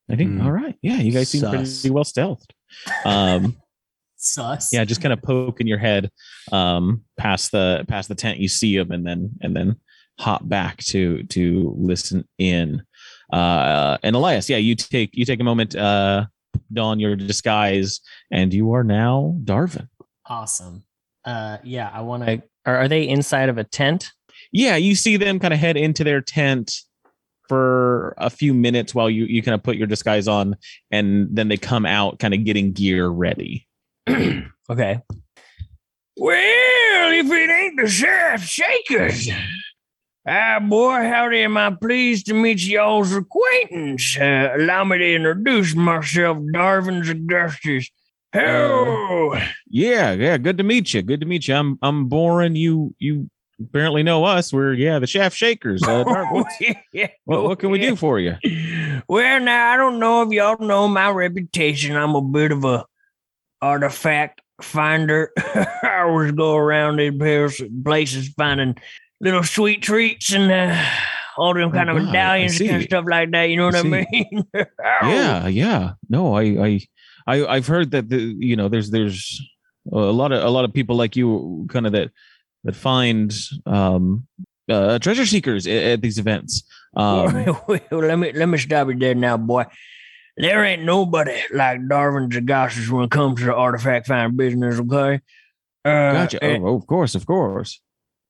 [0.09, 0.43] I think Mm.
[0.45, 0.75] all right.
[0.81, 1.81] Yeah, you guys seem Sus.
[1.81, 2.51] pretty well stealthed.
[3.05, 3.57] Um
[4.17, 4.71] Sus.
[4.73, 6.09] yeah just kind of poking your head
[6.53, 9.75] um past the past the tent you see him and then and then
[10.17, 12.81] hop back to to listen in
[13.33, 16.25] uh and elias yeah you take you take a moment uh
[16.71, 17.99] don your disguise
[18.31, 19.89] and you are now darvin
[20.25, 20.85] Awesome.
[21.25, 22.41] Uh, yeah, I want to.
[22.65, 24.11] Are, are they inside of a tent?
[24.53, 26.71] yeah you see them kind of head into their tent
[27.47, 30.55] for a few minutes while you you kind of put your disguise on
[30.91, 33.67] and then they come out kind of getting gear ready
[34.69, 35.01] Okay.
[36.15, 39.29] Well, if it ain't the Shaft Shakers.
[40.25, 44.17] Ah, boy, howdy, am I pleased to meet y'all's acquaintance.
[44.17, 47.89] Uh, allow me to introduce myself, Darvin's Augustus.
[48.31, 49.35] Hello.
[49.67, 50.37] Yeah, yeah.
[50.37, 51.01] Good to meet you.
[51.01, 51.55] Good to meet you.
[51.55, 53.29] I'm I'm boring You you
[53.61, 54.53] apparently know us.
[54.53, 55.83] We're yeah, the Shaft Shakers.
[55.83, 56.43] Uh,
[56.93, 57.07] yeah.
[57.25, 58.35] what, what can we do for you?
[59.07, 61.95] Well, now I don't know if y'all know my reputation.
[61.95, 62.85] I'm a bit of a
[63.61, 65.31] artifact finder.
[65.37, 67.19] I always go around in
[67.83, 68.75] places finding
[69.21, 70.85] little sweet treats and uh,
[71.37, 73.49] all them Oh, kind of God, medallions and kind of stuff like that.
[73.49, 74.43] You know what I I, mean?
[75.03, 75.93] Yeah, yeah.
[76.09, 76.81] No, I I
[77.27, 79.41] I I've heard that the you know there's there's
[79.91, 82.11] a lot of a lot of people like you kind of that
[82.63, 83.33] that find
[83.65, 84.25] um
[84.69, 86.63] uh treasure seekers at, at these events.
[86.95, 87.33] Um
[87.67, 89.65] well, let me let me stop you there now, boy.
[90.37, 94.79] There ain't nobody like Darwin Zagossus when it comes to the artifact finding business.
[94.79, 95.19] Okay.
[95.85, 96.43] Uh, gotcha.
[96.43, 97.79] and- Oh, of course, of course.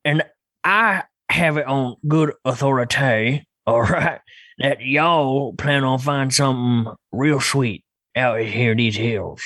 [0.04, 0.22] and
[0.64, 4.20] I have it on good authority, all right,
[4.58, 7.84] that y'all plan on finding something real sweet
[8.16, 9.42] out here in these hills.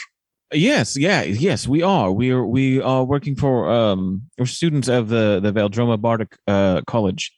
[0.52, 2.10] Yes, yeah, yes, we are.
[2.10, 6.80] We are we are working for um we're students of the the Valdroma Bardic uh
[6.86, 7.32] college.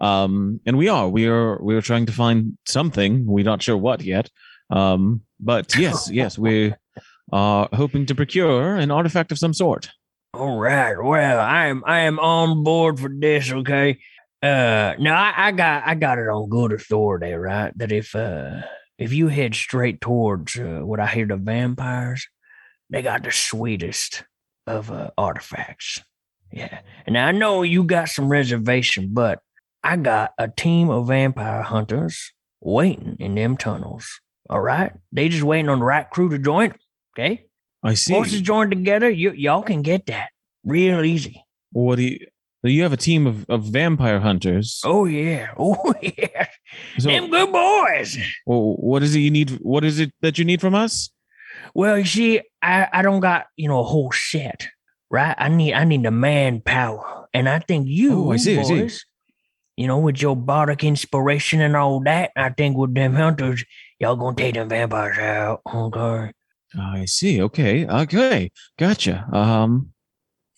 [0.00, 3.26] Um and we are we are we are trying to find something.
[3.26, 4.30] We're not sure what yet.
[4.70, 6.74] Um but yes, yes, we
[7.32, 9.90] are hoping to procure an artifact of some sort.
[10.34, 10.96] All right.
[10.96, 13.50] Well, I am I am on board for this.
[13.50, 13.98] Okay.
[14.40, 17.76] Uh, now I, I got I got it on good authority, right?
[17.76, 18.62] That if uh
[18.98, 22.28] if you head straight towards uh, what I hear the vampires,
[22.92, 24.24] they got the sweetest
[24.66, 26.00] of uh, artifacts.
[26.52, 26.80] Yeah.
[27.06, 29.40] And I know you got some reservation, but
[29.82, 34.20] I got a team of vampire hunters waiting in them tunnels.
[34.48, 34.92] All right.
[35.10, 36.74] They just waiting on the right crew to join
[37.18, 37.44] Okay.
[37.82, 38.12] I see.
[38.12, 40.30] Forces joined together, you y'all can get that
[40.64, 41.44] real easy.
[41.72, 42.26] What do you
[42.64, 44.80] you have a team of, of vampire hunters.
[44.84, 46.46] Oh yeah, oh yeah,
[46.98, 48.16] So, them good boys.
[48.46, 49.50] well, what is it you need?
[49.62, 51.10] What is it that you need from us?
[51.74, 54.68] Well, you see, I I don't got you know a whole set,
[55.10, 55.34] right?
[55.38, 58.94] I need I need the manpower, and I think you, Oh, I see, I boys,
[58.94, 59.04] see.
[59.76, 63.64] you know, with your bardic inspiration and all that, I think with them hunters,
[63.98, 65.60] y'all gonna take them vampires out.
[65.72, 66.32] Okay.
[66.80, 67.42] I see.
[67.42, 67.86] Okay.
[67.86, 68.50] Okay.
[68.78, 69.26] Gotcha.
[69.32, 69.92] Um,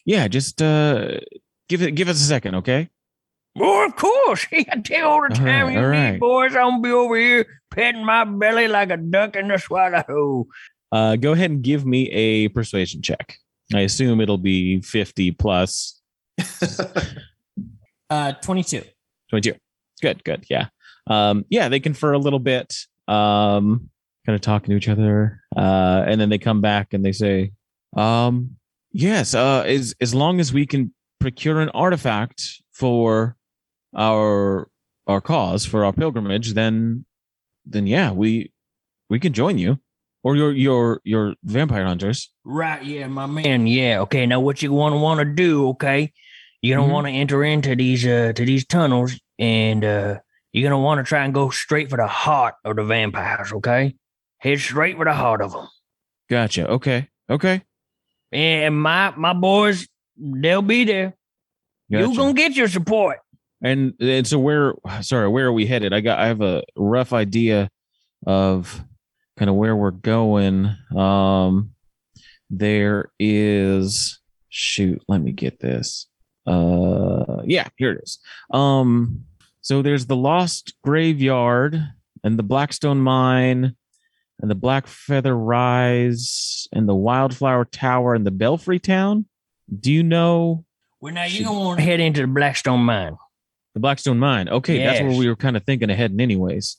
[0.05, 0.29] yeah.
[0.29, 1.19] Just uh,
[1.69, 1.93] give it.
[1.93, 2.55] Give us a second.
[2.57, 2.89] Okay.
[3.57, 4.47] Well, of course.
[4.53, 6.21] I take all the All time right, you all need, right.
[6.21, 6.55] boys.
[6.55, 10.47] I'm gonna be over here petting my belly like a duck in the swallow hole.
[10.95, 13.37] Uh, go ahead and give me a persuasion check.
[13.75, 16.01] I assume it'll be fifty plus
[18.11, 18.83] Uh, 22.
[19.29, 19.55] twenty-two.
[20.01, 20.23] Good.
[20.23, 20.45] Good.
[20.49, 20.69] Yeah.
[21.09, 21.69] Um, yeah.
[21.69, 22.77] They confer a little bit.
[23.09, 23.91] Um,
[24.25, 25.41] kind of talking to each other.
[25.57, 27.51] Uh, and then they come back and they say,
[27.97, 28.51] um,
[28.93, 29.35] yes.
[29.35, 33.37] Uh, as as long as we can procure an artifact for
[33.97, 34.69] our
[35.09, 37.05] our cause for our pilgrimage, then
[37.65, 38.53] then yeah, we
[39.11, 39.81] we can join you
[40.25, 42.31] or your your your vampire hunters.
[42.45, 43.69] Right, yeah, my man.
[43.69, 44.27] Yeah, okay.
[44.27, 46.13] Now what you want to want to do, okay?
[46.63, 46.93] You're gonna Mhm.
[46.93, 50.19] want to enter into these uh to these tunnels and uh
[50.53, 53.95] you're gonna want to try and go straight for the heart of the vampires, okay?
[54.39, 55.69] Head straight for the heart of them.
[56.31, 56.67] Gotcha.
[56.69, 57.09] Okay.
[57.31, 57.63] Okay.
[58.33, 61.15] And my my boys, they'll be there.
[61.93, 62.09] Gotcha.
[62.09, 63.19] You gonna get your support.
[63.63, 67.13] and and so where sorry where are we headed i got i have a rough
[67.15, 67.71] idea
[68.27, 68.83] of
[69.39, 71.71] kind of where we're going um
[72.51, 76.07] there is shoot let me get this
[76.47, 78.19] uh yeah here it is
[78.51, 79.25] um
[79.61, 81.81] so there's the lost graveyard
[82.23, 83.75] and the blackstone mine
[84.41, 89.27] and the Black Feather Rise and the Wildflower Tower and the Belfry Town.
[89.81, 90.65] Do you know
[91.01, 93.17] Well, now you're gonna want to head into the Blackstone mine.
[93.75, 94.49] the Blackstone Mine?
[94.49, 96.77] Okay, that's where we were kind of thinking of heading, anyways.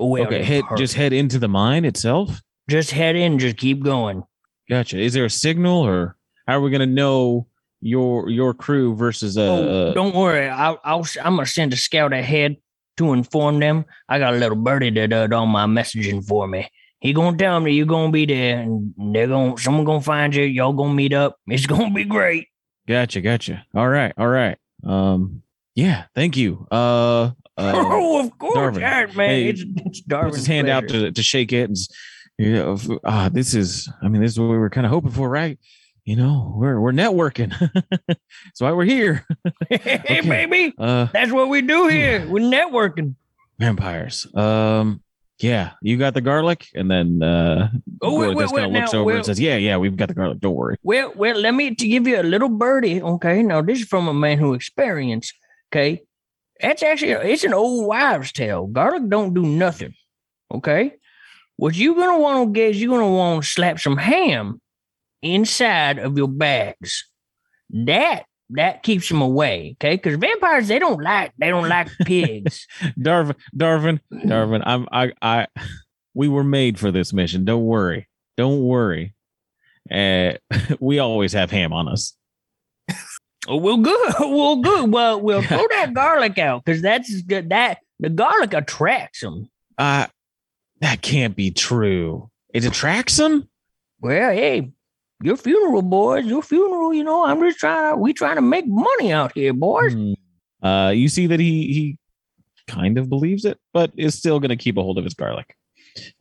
[0.00, 2.40] Okay, head just head into the mine itself.
[2.68, 4.24] just head in, just keep going.
[4.68, 4.98] Gotcha.
[4.98, 7.46] Is there a signal, or how are we gonna know
[7.80, 9.42] your your crew versus uh?
[9.42, 10.48] oh, don't worry.
[10.48, 12.56] I'll, I'll I'm gonna send a scout ahead
[12.96, 13.84] to inform them.
[14.08, 16.68] I got a little birdie that did all my messaging for me.
[17.00, 20.44] He gonna tell me you're gonna be there, and they're gonna someone gonna find you.
[20.44, 21.36] Y'all gonna meet up.
[21.46, 22.48] It's gonna be great.
[22.86, 23.64] Gotcha, gotcha.
[23.74, 24.58] All right, all right.
[24.84, 25.42] Um,
[25.74, 26.66] yeah, thank you.
[26.70, 28.80] Uh, uh oh, of course, Darwin.
[28.80, 29.30] yeah, man.
[29.30, 31.68] Hey, it's it's Darwin's his hand out to to shake it.
[31.68, 31.76] And,
[32.38, 33.90] you know, ah, this is.
[34.02, 35.58] I mean, this is what we were kind of hoping for, right?
[36.04, 37.50] You know, we're we're networking.
[38.08, 39.26] That's why we're here.
[39.68, 40.20] hey, Okay.
[40.22, 42.26] baby, Uh, that's what we do here.
[42.26, 43.14] We're networking.
[43.58, 44.26] vampires.
[44.34, 45.02] Um,
[45.38, 47.70] yeah, you got the garlic, and then uh,
[48.02, 50.08] Oh, wait, wait, wait, of looks now, over well- and says, "Yeah, yeah, we've got
[50.08, 50.40] the garlic.
[50.40, 53.00] Don't worry." Well, well, let me to give you a little birdie.
[53.02, 55.34] Okay, now this is from a man who experienced.
[55.70, 56.02] Okay,
[56.60, 58.66] that's actually it's an old wives' tale.
[58.66, 59.94] Garlic don't do nothing.
[60.52, 60.94] Okay,
[61.56, 64.60] what you're gonna want to get is you're gonna want to slap some ham
[65.22, 67.08] inside of your bags.
[67.70, 69.76] That that keeps them away.
[69.78, 72.66] Okay, because vampires they don't like they don't like pigs.
[72.98, 74.62] Darvin, Darvin, Darvin.
[74.64, 75.46] I'm I I.
[76.14, 77.44] We were made for this mission.
[77.44, 78.08] Don't worry.
[78.36, 79.14] Don't worry.
[79.90, 80.32] Uh,
[80.80, 82.14] we always have ham on us.
[83.48, 84.14] Oh, well, good.
[84.20, 84.92] Well, good.
[84.92, 87.50] Well, we'll throw that garlic out because that's good.
[87.50, 89.48] That the garlic attracts them.
[89.78, 90.06] Uh
[90.80, 92.30] that can't be true.
[92.52, 93.48] It attracts them.
[94.00, 94.72] Well, hey,
[95.22, 96.24] your funeral, boys.
[96.24, 96.94] Your funeral.
[96.94, 97.96] You know, I'm just trying to.
[98.00, 99.92] We trying to make money out here, boys.
[99.92, 100.12] Hmm.
[100.62, 101.98] Uh, you see that he he
[102.66, 105.54] kind of believes it, but is still going to keep a hold of his garlic.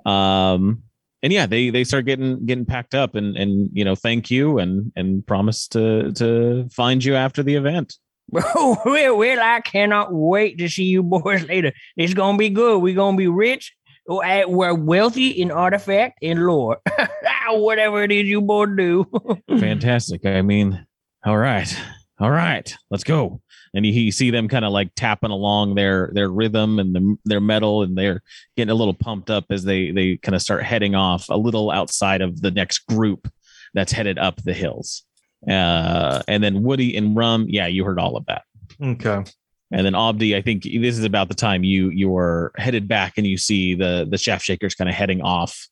[0.06, 0.84] Um,
[1.22, 4.58] and yeah, they they start getting getting packed up and and you know thank you
[4.58, 7.96] and and promise to to find you after the event.
[8.32, 11.72] Well, well, I cannot wait to see you boys later.
[11.98, 12.78] It's gonna be good.
[12.78, 13.74] We're gonna be rich.
[14.08, 16.78] Oh, eh, We're wealthy in artifact and lore.
[17.50, 19.06] Whatever it is you boys do.
[19.60, 20.28] Fantastic.
[20.28, 20.86] I mean,
[21.26, 21.76] all right,
[22.20, 23.42] all right, let's go.
[23.74, 27.18] And you, you see them kind of like tapping along their their rhythm and the,
[27.26, 28.22] their metal, and they're
[28.58, 31.72] getting a little pumped up as they they kind of start heading off a little
[31.72, 33.32] outside of the next group
[33.74, 35.04] that's headed up the hills.
[35.48, 38.44] Uh, and then Woody and Rum, yeah, you heard all of that.
[38.82, 39.24] Okay.
[39.72, 43.14] And then Abdi, I think this is about the time you you are headed back
[43.18, 45.68] and you see the the shaft shakers kind of heading off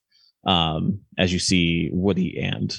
[0.45, 2.75] um as you see Woody and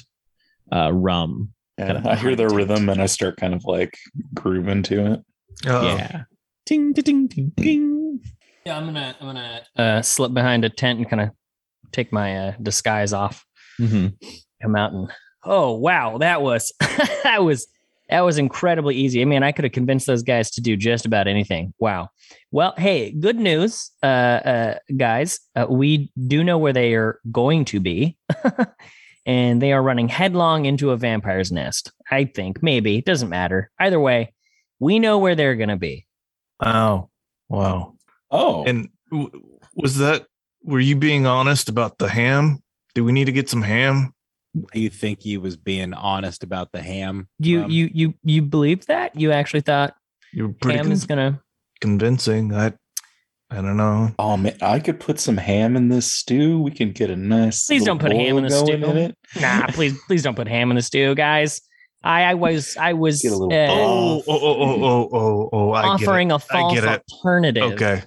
[0.71, 1.53] uh Rum.
[1.79, 3.97] And Kinda I hear their rhythm and I start kind of like
[4.33, 5.19] grooving to it.
[5.65, 5.95] Uh-oh.
[5.95, 6.23] Yeah.
[6.65, 8.19] Ting ting ting ting ting.
[8.65, 11.29] Yeah, I'm gonna I'm gonna uh, slip behind a tent and kind of
[11.91, 13.45] take my uh, disguise off,
[13.79, 14.13] Mhm.
[14.61, 15.09] come out and
[15.43, 16.71] oh wow, that was
[17.23, 17.65] that was
[18.09, 19.21] that was incredibly easy.
[19.21, 21.73] I mean, I could have convinced those guys to do just about anything.
[21.79, 22.09] Wow.
[22.51, 25.39] Well, hey, good news, uh, uh, guys.
[25.55, 28.17] Uh, we do know where they are going to be,
[29.29, 31.91] and they are running headlong into a vampire's nest.
[32.09, 33.69] I think maybe it doesn't matter.
[33.79, 34.33] Either way,
[34.79, 36.07] we know where they're gonna be.
[36.59, 37.09] Oh,
[37.47, 37.93] Wow.
[38.31, 39.29] Oh, And w-
[39.75, 40.25] was that,
[40.63, 42.59] were you being honest about the ham?
[42.95, 44.13] Do we need to get some ham?
[44.73, 47.27] Do you think he was being honest about the ham?
[47.39, 49.15] You Um, you you you believe that?
[49.15, 49.95] You actually thought
[50.33, 51.41] You were pretty Cam con- is gonna
[51.81, 52.53] convincing.
[52.53, 52.73] I,
[53.51, 54.11] I don't know.
[54.19, 56.61] oh man, I could put some ham in this stew.
[56.61, 57.65] We can get a nice.
[57.65, 58.89] Please don't put ham in the going stew.
[58.97, 59.17] it.
[59.41, 61.59] nah, please please don't put ham in the stew, guys.
[62.03, 65.49] I I was I was Get a little uh, Oh, oh, oh, oh, oh, oh,
[65.51, 66.07] oh, I get it.
[66.07, 67.03] offering a I false get it.
[67.11, 67.63] alternative.
[67.73, 68.03] Okay.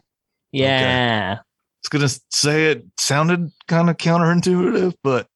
[0.52, 1.36] Yeah.
[1.38, 1.42] I
[1.82, 5.26] was gonna say it sounded kind of counterintuitive, but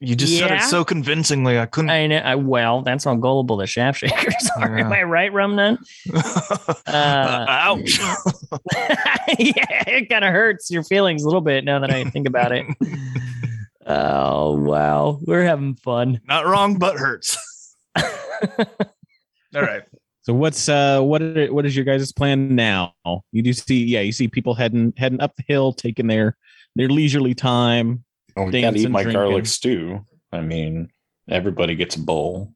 [0.00, 1.58] you just said it so convincingly.
[1.58, 1.90] I couldn't.
[1.90, 2.18] I know.
[2.18, 4.78] I, well, that's how gullible the shaft shakers are.
[4.78, 5.78] Am I right, Rumnum?
[6.86, 7.98] Uh, Ouch!
[9.38, 12.52] yeah, it kind of hurts your feelings a little bit now that I think about
[12.52, 12.66] it.
[13.86, 16.20] oh wow, we're having fun.
[16.28, 17.36] Not wrong, but hurts.
[17.96, 19.82] All right.
[20.22, 22.94] So what's uh what are, what is your guys' plan now?
[23.32, 26.36] You do see yeah, you see people heading heading up the hill, taking their
[26.76, 28.03] their leisurely time.
[28.36, 29.20] Oh, we gotta eat my drinking.
[29.20, 30.04] garlic stew.
[30.32, 30.90] I mean,
[31.28, 32.52] everybody gets a bowl.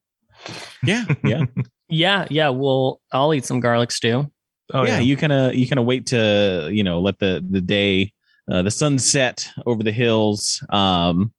[0.83, 1.45] Yeah, yeah.
[1.89, 2.49] yeah, yeah.
[2.49, 4.31] Well, I'll eat some garlic stew.
[4.73, 5.01] Oh yeah, yeah.
[5.01, 8.13] you kind of you kind of wait to you know let the the day
[8.51, 10.65] uh, the sun set over the hills.
[10.71, 11.33] Um,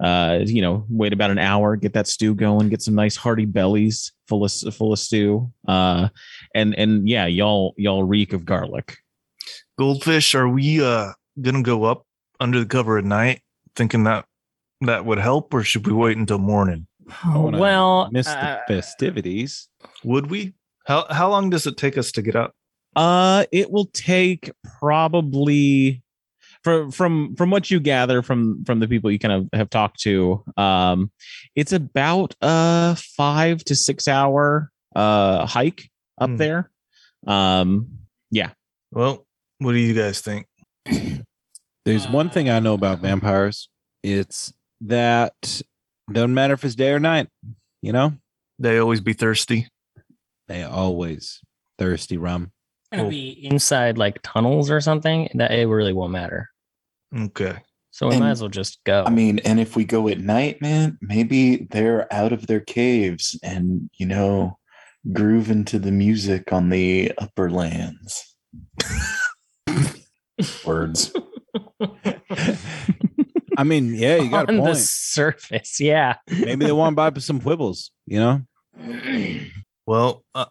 [0.00, 3.44] uh, you know, wait about an hour, get that stew going, get some nice hearty
[3.44, 5.50] bellies full of full of stew.
[5.66, 6.08] Uh,
[6.54, 8.96] and and yeah, y'all y'all reek of garlic.
[9.78, 12.06] Goldfish, are we uh gonna go up
[12.40, 13.40] under the cover at night,
[13.76, 14.24] thinking that
[14.80, 16.86] that would help, or should we wait until morning?
[17.22, 19.68] I well, miss uh, the festivities.
[20.04, 20.54] Would we?
[20.86, 22.52] How how long does it take us to get up?
[22.96, 24.50] Uh, it will take
[24.80, 26.02] probably
[26.62, 30.00] from from from what you gather from from the people you kind of have talked
[30.00, 30.42] to.
[30.56, 31.10] Um,
[31.54, 36.36] it's about a five to six hour uh hike up Hmm.
[36.36, 36.70] there.
[37.26, 37.98] Um,
[38.30, 38.50] yeah
[38.92, 39.26] Well,
[39.58, 40.46] what do you guys think?
[41.84, 43.68] There's one thing I know about vampires.
[44.02, 45.34] It's that
[46.10, 47.28] doesn't matter if it's day or night.
[47.82, 48.14] You know,
[48.58, 49.68] They always be thirsty.
[50.48, 51.40] they always
[51.78, 52.52] thirsty rum.
[52.92, 55.28] gonna be inside like tunnels or something.
[55.34, 56.50] That it really won't matter.
[57.14, 57.56] Okay.
[57.90, 59.04] So we And- might as well just go.
[59.06, 63.38] I mean, and if we go at night, man, maybe they're out of their caves
[63.42, 64.58] and, you know,
[65.12, 68.36] grooving to the music on the upper lands.
[70.64, 71.12] Words.
[73.56, 76.16] I mean, yeah, you got a on the surface, yeah.
[76.28, 77.90] Maybe they want to buy some quibbles.
[78.06, 78.42] You know,
[79.86, 80.46] Well, uh,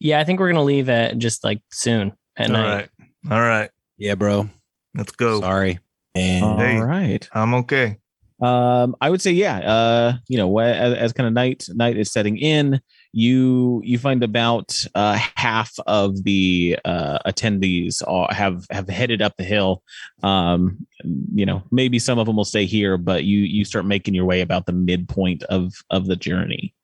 [0.00, 2.74] Yeah, I think we're gonna leave at just like soon at all night.
[2.74, 2.88] right.
[3.30, 3.70] All right.
[3.98, 4.48] yeah, bro.
[4.94, 5.40] Let's go.
[5.40, 5.78] Sorry.
[6.14, 6.78] And all Hey.
[6.78, 7.28] right.
[7.32, 7.98] I'm okay.
[8.40, 9.58] Um, I would say, yeah.
[9.58, 12.80] Uh, you know, as, as kind of night night is setting in,
[13.12, 19.36] you you find about uh, half of the uh, attendees are, have have headed up
[19.36, 19.82] the hill.
[20.22, 20.86] Um,
[21.34, 24.24] you know, maybe some of them will stay here, but you you start making your
[24.24, 26.74] way about the midpoint of of the journey.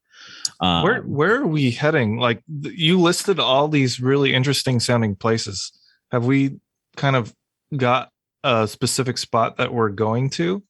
[0.61, 2.19] Um, where where are we heading?
[2.19, 5.73] Like you listed all these really interesting sounding places.
[6.11, 6.61] Have we
[6.97, 7.35] kind of
[7.77, 8.11] got
[8.45, 10.63] a specific spot that we're going to?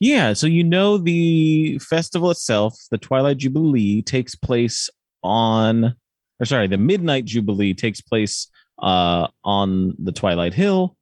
[0.00, 4.88] Yeah, so you know the festival itself, the Twilight Jubilee, takes place
[5.22, 5.96] on,
[6.40, 8.48] or sorry, the Midnight Jubilee takes place
[8.80, 10.96] uh, on the Twilight Hill.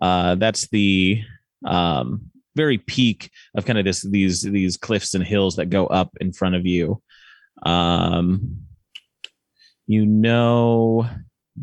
[0.00, 1.22] Uh, that's the
[1.64, 6.10] um, very peak of kind of this these these cliffs and hills that go up
[6.20, 7.02] in front of you.
[7.62, 8.58] Um,
[9.86, 11.08] you know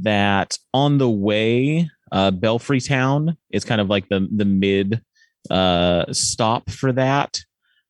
[0.02, 5.02] that on the way, uh, Belfry Town is kind of like the the mid
[5.50, 7.40] uh stop for that.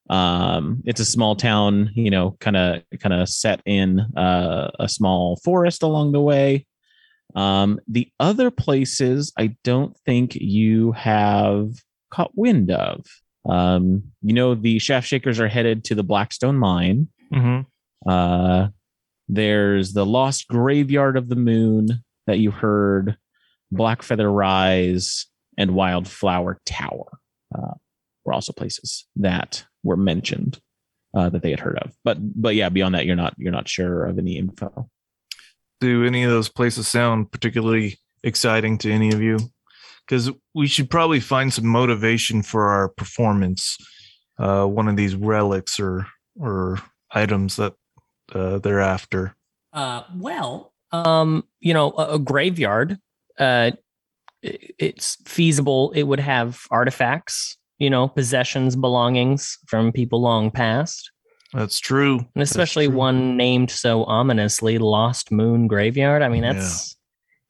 [0.09, 4.87] Um it's a small town you know kind of kind of set in uh, a
[4.87, 6.65] small forest along the way.
[7.35, 11.71] Um the other places i don't think you have
[12.11, 13.05] caught wind of.
[13.49, 17.07] Um you know the shaft shakers are headed to the blackstone mine.
[17.33, 18.09] Mm-hmm.
[18.09, 18.67] uh,
[19.27, 23.17] there's the Lost Graveyard of the Moon that you heard,
[23.73, 25.25] Blackfeather Rise,
[25.57, 27.19] and Wildflower Tower
[27.57, 27.73] uh,
[28.25, 30.59] were also places that were mentioned
[31.13, 31.93] uh, that they had heard of.
[32.03, 34.89] But but yeah, beyond that, you're not you're not sure of any info.
[35.81, 39.37] Do any of those places sound particularly exciting to any of you?
[40.07, 43.77] Because we should probably find some motivation for our performance.
[44.37, 46.05] Uh, one of these relics or
[46.39, 46.79] or
[47.11, 47.73] items that
[48.33, 49.35] uh, they're after.
[49.73, 52.97] Uh, well, um, you know, a, a graveyard.
[53.39, 53.77] Uh, i-
[54.79, 55.91] it's feasible.
[55.91, 61.11] It would have artifacts, you know, possessions, belongings from people long past,
[61.53, 62.19] That's true.
[62.35, 62.95] and especially true.
[62.95, 66.21] one named so ominously, Lost Moon Graveyard.
[66.21, 66.53] I mean, Yeah.
[66.53, 66.95] that's,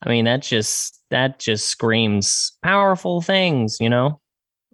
[0.05, 4.19] I mean, that just that just screams powerful things, you know.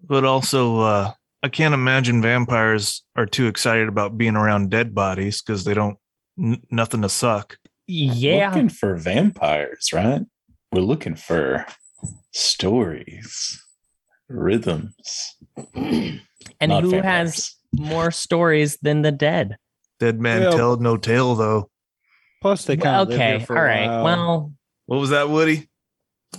[0.04, 1.12] But also, uh,
[1.44, 5.98] I can't imagine vampires are too excited about being around dead bodies because they don't
[6.40, 7.58] n- nothing to suck.
[7.88, 10.22] Yeah, looking for vampires, right?
[10.72, 11.66] We're looking for
[12.32, 13.62] stories,
[14.30, 15.36] rhythms.
[15.76, 16.20] and
[16.70, 17.04] not who vampires.
[17.04, 19.58] has more stories than the dead?
[20.00, 21.70] Dead man Well- tell no tale though.
[22.42, 24.04] Plus, they kind Well, of live okay, here for all a right.
[24.04, 24.54] Well,
[24.88, 25.70] What was that, Woody?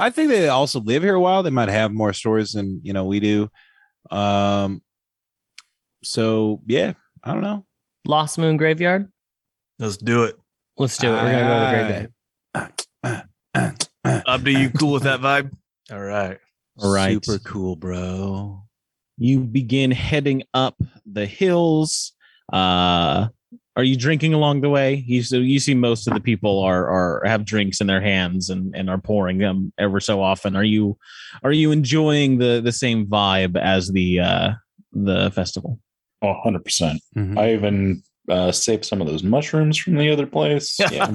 [0.00, 1.42] I think they also live here a while.
[1.44, 3.48] They might have more stories than you know we do.
[4.10, 4.82] Um.
[6.02, 7.64] So yeah, I don't know.
[8.04, 9.12] Lost Moon Graveyard.
[9.78, 10.36] Let's do it.
[10.76, 11.22] Let's do it.
[11.22, 12.11] We're gonna go to the graveyard.
[14.04, 14.70] Up to you.
[14.70, 15.52] Cool with that vibe?
[15.90, 16.38] All right.
[16.78, 17.24] All right.
[17.24, 18.62] Super cool, bro.
[19.18, 20.76] You begin heading up
[21.06, 22.12] the hills.
[22.52, 23.28] Uh,
[23.76, 25.04] are you drinking along the way?
[25.06, 28.50] You so you see most of the people are are have drinks in their hands
[28.50, 30.56] and and are pouring them ever so often.
[30.56, 30.98] Are you
[31.42, 34.50] are you enjoying the the same vibe as the uh
[34.92, 35.78] the festival?
[36.20, 36.98] Oh, 100%.
[37.16, 37.38] Mhm.
[37.38, 40.78] I even uh, saved some of those mushrooms from the other place.
[40.92, 41.10] Yeah.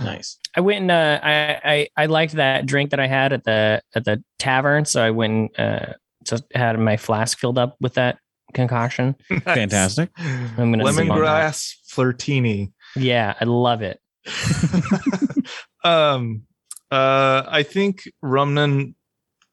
[0.00, 0.38] Ooh, nice.
[0.56, 3.82] I went and uh, I, I I liked that drink that I had at the
[3.94, 5.92] at the tavern, so I went and uh,
[6.24, 8.18] just had my flask filled up with that
[8.54, 9.16] concoction.
[9.44, 10.10] Fantastic.
[10.16, 11.14] I'm gonna sip on that.
[11.14, 12.72] Lemongrass flirtini.
[12.96, 14.00] Yeah, I love it.
[15.84, 16.42] um
[16.90, 18.94] uh I think Rumnum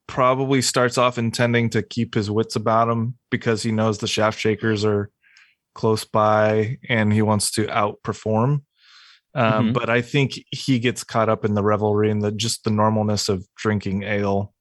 [0.07, 4.39] probably starts off intending to keep his wits about him because he knows the shaft
[4.39, 5.09] shakers are
[5.73, 8.61] close by and he wants to outperform.
[9.35, 9.73] Um, Mhm.
[9.73, 13.29] But I think he gets caught up in the revelry and the just the normalness
[13.29, 14.53] of drinking ale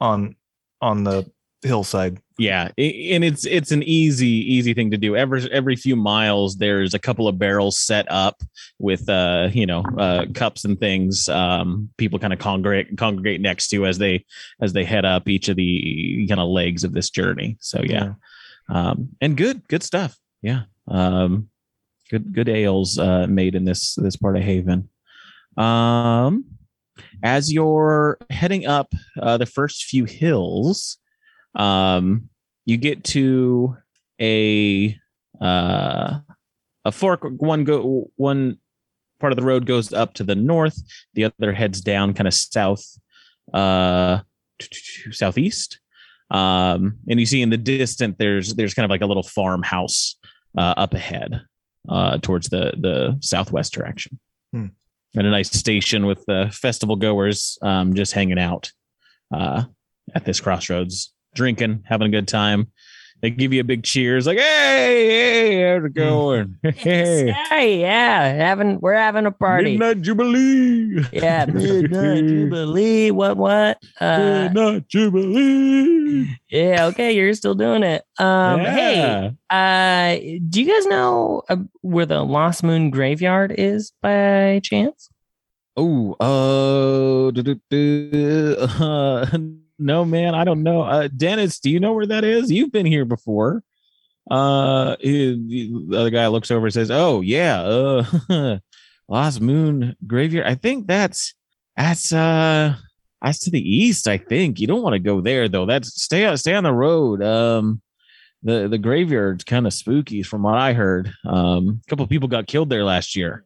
[0.00, 0.34] on
[0.82, 1.30] on the
[1.62, 2.18] hillside.
[2.38, 5.16] Yeah, and it's it's an easy easy thing to do.
[5.16, 8.42] Every every few miles, there's a couple of barrels set up
[8.78, 11.28] with uh you know uh cups and things.
[11.30, 14.24] Um, people kind of congregate congregate next to as they
[14.60, 17.56] as they head up each of the kind of legs of this journey.
[17.60, 18.14] So yeah,
[18.68, 20.18] um, and good good stuff.
[20.42, 21.48] Yeah, um,
[22.10, 24.88] good good ales uh, made in this this part of Haven.
[25.56, 26.44] Um,
[27.22, 30.98] as you're heading up uh, the first few hills,
[31.54, 32.28] um,
[32.64, 33.76] you get to
[34.20, 34.96] a
[35.40, 36.18] uh,
[36.84, 37.22] a fork.
[37.22, 38.58] One go one
[39.20, 40.80] part of the road goes up to the north.
[41.14, 42.84] The other heads down, kind of south,
[43.52, 44.20] uh,
[45.10, 45.80] southeast.
[46.30, 50.16] Um, and you see in the distance, there's there's kind of like a little farmhouse
[50.56, 51.42] uh, up ahead,
[51.88, 54.18] uh, towards the the southwest direction.
[54.52, 54.66] Hmm.
[55.14, 58.70] And a nice station with the festival goers um, just hanging out
[59.32, 59.64] uh,
[60.14, 62.70] at this crossroads, drinking, having a good time.
[63.22, 66.58] They give you a big cheers, like, "Hey, hey, how's it going?
[66.62, 69.76] Hey, Hey, yeah, having we're having a party.
[69.76, 73.10] Midnight Jubilee, Yeah, midnight jubilee.
[73.10, 73.36] What?
[73.38, 73.82] What?
[74.00, 76.86] Uh, Midnight Jubilee." yeah.
[76.86, 78.04] Okay, you're still doing it.
[78.18, 80.16] Um, hey, uh,
[80.48, 85.08] do you guys know uh, where the Lost Moon Graveyard is by chance?
[85.78, 87.28] Oh, uh,
[88.84, 89.38] uh,
[89.78, 90.82] no, man, I don't know.
[90.82, 92.50] Uh, Dennis, do you know where that is?
[92.50, 93.62] You've been here before.
[94.30, 98.58] Uh, he- the other guy looks over and says, "Oh, yeah, uh,
[99.08, 100.46] Lost Moon Graveyard.
[100.46, 101.34] I think that's
[101.76, 102.74] that's uh
[103.22, 104.08] that's to the east.
[104.08, 105.66] I think you don't want to go there though.
[105.66, 107.22] That's stay on stay on the road.
[107.22, 107.80] Um."
[108.42, 111.10] The, the graveyard's kind of spooky from what I heard.
[111.24, 113.44] Um, a couple of people got killed there last year.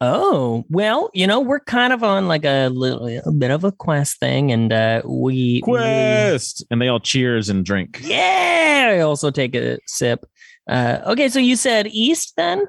[0.00, 3.72] Oh, well, you know, we're kind of on like a little a bit of a
[3.72, 8.00] quest thing, and uh, we Quest, and they all cheers and drink.
[8.02, 10.24] yeah, I also take a sip.
[10.68, 12.64] Uh, okay, so you said east then?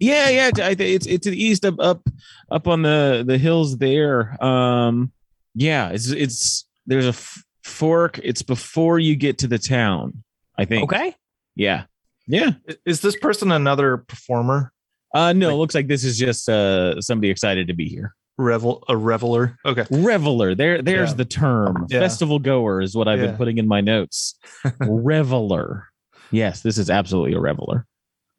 [0.00, 0.50] Yeah, yeah.
[0.56, 2.08] I think it's it's to the east, up up
[2.50, 4.42] up on the the hills there.
[4.44, 5.12] Um,
[5.54, 8.18] yeah, it's it's there's a f- fork.
[8.22, 10.24] It's before you get to the town.
[10.56, 10.84] I think.
[10.84, 11.14] Okay.
[11.54, 11.84] Yeah.
[12.26, 12.52] Yeah.
[12.84, 14.72] Is this person another performer?
[15.14, 18.14] Uh, no, Like- it looks like this is just uh somebody excited to be here.
[18.36, 19.56] Revel a reveler.
[19.66, 19.84] Okay.
[19.90, 20.54] Reveler.
[20.54, 21.16] There, there's Yeah.
[21.16, 21.86] the term.
[21.90, 22.00] Yeah.
[22.00, 23.26] Festival goer is what I've Yeah.
[23.28, 24.38] been putting in my notes.
[24.80, 25.86] reveler.
[26.30, 27.86] Yes, this is absolutely a reveler.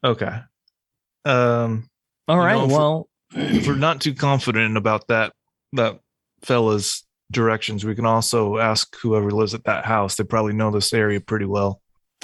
[0.04, 0.40] Okay.
[1.26, 1.90] Um
[2.28, 2.56] all right.
[2.56, 5.34] Know, if- well, if we're not too confident about that
[5.74, 6.00] that
[6.44, 10.16] fella's directions, we can also ask whoever lives at that house.
[10.16, 11.82] They probably know this area pretty well.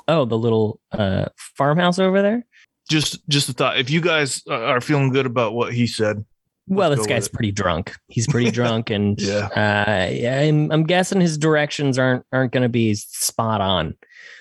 [0.08, 1.26] oh, the little uh
[1.58, 2.46] farmhouse over there.
[2.90, 3.80] Just just a thought.
[3.80, 6.24] If you guys uh, are feeling good about what he said,
[6.68, 7.96] Well, this guy's pretty drunk.
[8.08, 9.48] He's pretty drunk, and Yeah.
[9.56, 13.96] uh, yeah, I'm, I'm guessing his directions aren't aren't going to be spot on.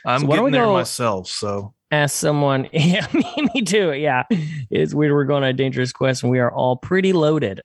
[0.07, 1.29] I'm So getting there myself.
[1.29, 2.69] So Ask someone.
[2.73, 3.93] Yeah, me, me too.
[3.93, 4.25] Yeah,
[4.71, 5.13] it's weird.
[5.13, 7.61] We're going on a dangerous quest, and we are all pretty loaded.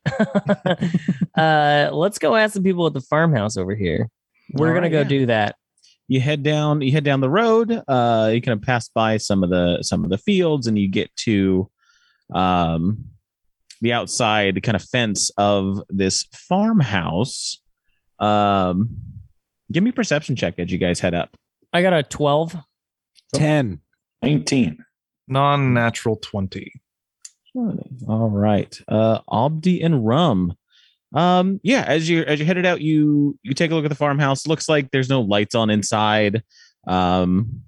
[1.37, 4.09] uh, let's go ask the people at the farmhouse over here.
[4.53, 5.03] We're All gonna right, go yeah.
[5.07, 5.55] do that.
[6.09, 9.43] You head down you head down the road uh you kind of pass by some
[9.43, 11.69] of the some of the fields and you get to
[12.33, 13.05] um
[13.81, 17.61] the outside kind of fence of this farmhouse
[18.19, 18.89] um
[19.71, 21.37] give me a perception check as you guys head up
[21.71, 22.55] I got a twelve.
[23.35, 23.79] 10.
[24.23, 24.83] 19.
[25.27, 26.73] non-natural twenty.
[27.55, 30.55] all right uh abdi and rum
[31.15, 33.95] um yeah as you as you headed out you you take a look at the
[33.95, 36.43] farmhouse looks like there's no lights on inside
[36.87, 37.61] um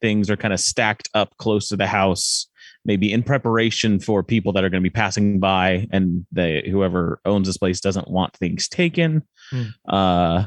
[0.00, 2.46] things are kind of stacked up close to the house
[2.84, 7.20] maybe in preparation for people that are going to be passing by and they whoever
[7.24, 9.62] owns this place doesn't want things taken Hmm.
[9.88, 10.44] uh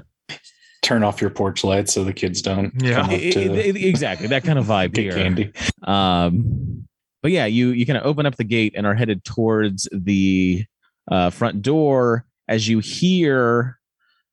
[0.83, 2.95] Turn off your porch lights so the kids don't Yeah.
[2.95, 5.51] come up i- i- to exactly that kind of vibe get here candy.
[5.83, 6.87] um,
[7.21, 10.65] but yeah, you you kind of open up the gate and are headed towards the
[11.11, 13.77] uh, front door as you hear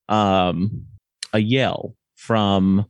[0.08, 0.86] um,
[1.32, 2.86] a yell from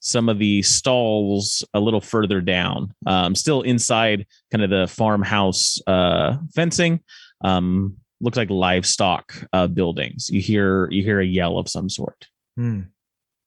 [0.00, 2.94] some of the stalls a little further down.
[3.06, 7.00] Um, still inside kind of the farmhouse uh, fencing.
[7.42, 10.30] Um, looks like livestock uh, buildings.
[10.30, 12.28] You hear you hear a yell of some sort.
[12.56, 12.82] Hmm.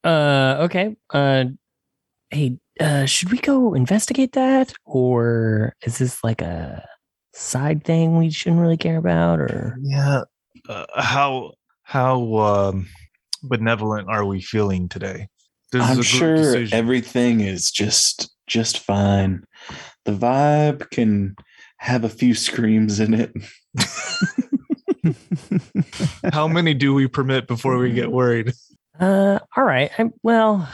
[0.04, 0.96] Uh, okay.
[1.12, 1.46] Uh,
[2.30, 6.88] hey, uh, should we go investigate that, or is this like a
[7.38, 9.40] side thing we shouldn't really care about?
[9.40, 10.24] Or Yeah.
[10.68, 12.88] Uh, how how um,
[13.44, 15.28] benevolent are we feeling today?
[15.72, 16.78] This is a I'm group sure decision.
[16.78, 19.44] everything is just just fine.
[20.06, 21.36] The vibe can
[21.78, 23.32] have a few screams in it.
[26.34, 28.54] How many do we permit before we get worried?
[29.00, 29.92] Uh, all right.
[29.98, 30.68] I, well,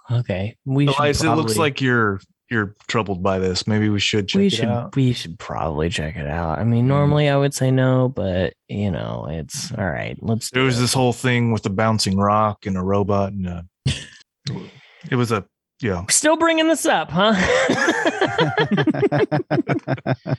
[0.10, 0.56] okay.
[0.64, 2.20] We should Elias, it looks like you're
[2.50, 3.66] you're troubled by this.
[3.66, 4.96] Maybe we should check we it should out.
[4.96, 6.58] we should probably check it out.
[6.58, 10.18] I mean, normally I would say no, but you know, it's all right.
[10.20, 10.50] Let's.
[10.50, 10.82] There do was it.
[10.82, 13.62] this whole thing with the bouncing rock and a robot, and uh
[15.10, 15.44] it was a
[15.80, 16.04] yeah.
[16.10, 17.34] Still bringing this up, huh?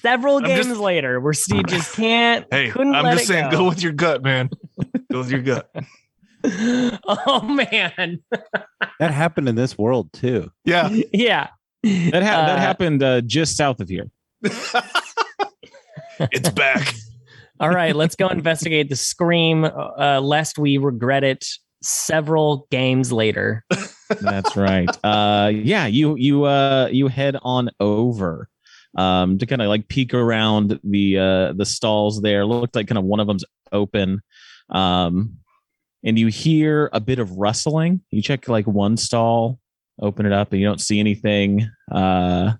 [0.00, 2.46] Several games just- later, where Steve just can't.
[2.50, 3.58] Hey, I'm just saying, go.
[3.58, 4.50] go with your gut, man.
[5.12, 5.70] go with your gut.
[7.06, 8.20] oh man,
[8.98, 10.50] that happened in this world too.
[10.64, 10.88] Yeah.
[11.12, 11.48] yeah.
[11.82, 14.10] That ha- that Uh, happened uh, just south of here.
[16.20, 16.94] it's back.
[17.60, 21.46] All right, let's go investigate the scream, uh, lest we regret it
[21.82, 23.64] several games later.
[24.20, 24.88] That's right.
[25.02, 28.48] Uh, yeah, you you uh you head on over
[28.98, 32.44] um to kind of like peek around the uh the stalls there.
[32.44, 34.20] Looked like kind of one of them's open.
[34.68, 35.38] Um
[36.06, 38.00] and you hear a bit of rustling.
[38.10, 39.58] You check like one stall,
[40.00, 41.68] open it up, and you don't see anything.
[41.92, 42.54] Uh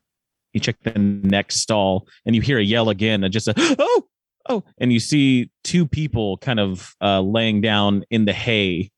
[0.53, 4.05] you check the next stall and you hear a yell again and just a oh
[4.49, 8.90] oh and you see two people kind of uh laying down in the hay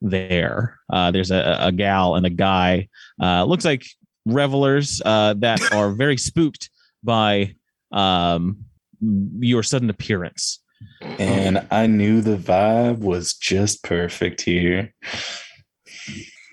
[0.00, 0.78] there.
[0.90, 2.88] Uh, there's a, a gal and a guy.
[3.20, 3.84] Uh, looks like
[4.26, 6.70] revelers uh, that are very spooked
[7.02, 7.54] by
[7.92, 8.64] um,
[9.00, 10.60] your sudden appearance.
[11.00, 14.94] And I knew the vibe was just perfect here.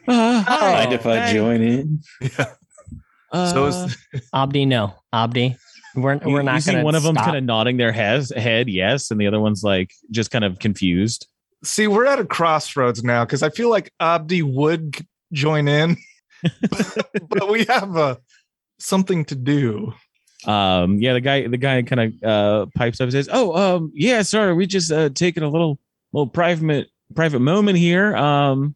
[0.08, 0.72] Uh, hi.
[0.72, 1.34] Mind if I Hey.
[1.34, 2.04] join in?
[3.32, 3.98] Uh, So is
[4.34, 5.56] Abdi, no, Abdi,
[5.96, 6.86] we're we're you not see going to.
[6.86, 9.92] one of them kind of nodding their heads, head yes, and the other one's like
[10.12, 11.28] just kind of confused.
[11.64, 14.98] See, we're at a crossroads now because I feel like Abdi would
[15.34, 15.98] join in,
[17.30, 18.16] but we have uh,
[18.80, 19.94] something to do.
[20.48, 23.92] Um, yeah, the guy, the guy kind of uh, pipes up and says, "Oh, um,
[23.94, 25.80] yeah, sorry, we just uh, taking a little
[26.14, 28.16] little private private moment here.
[28.16, 28.76] Um,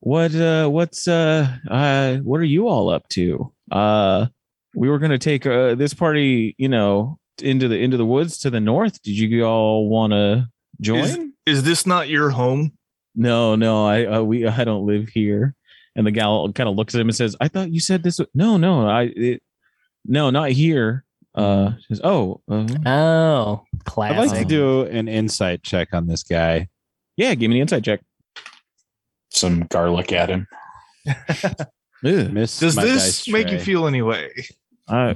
[0.00, 3.52] what uh, what's uh, uh, what are you all up to?
[3.70, 4.26] Uh,
[4.74, 8.50] we were gonna take uh, this party, you know, into the into the woods to
[8.50, 9.00] the north.
[9.02, 10.48] Did you all want to
[10.80, 11.00] join?
[11.00, 12.72] Is, is this not your home?
[13.14, 15.54] no, no, I uh, we I don't live here."
[15.96, 18.20] And the gal kind of looks at him and says, "I thought you said this.
[18.32, 19.42] No, no, I it,
[20.04, 24.16] no, not here." Uh, says, "Oh, uh, Oh, classic.
[24.18, 26.68] I'd like to do an insight check on this guy.
[27.16, 28.00] yeah, give me an insight check."
[29.30, 30.46] Some garlic at him.
[32.02, 34.30] Does this dice make you feel any way?
[34.88, 35.10] I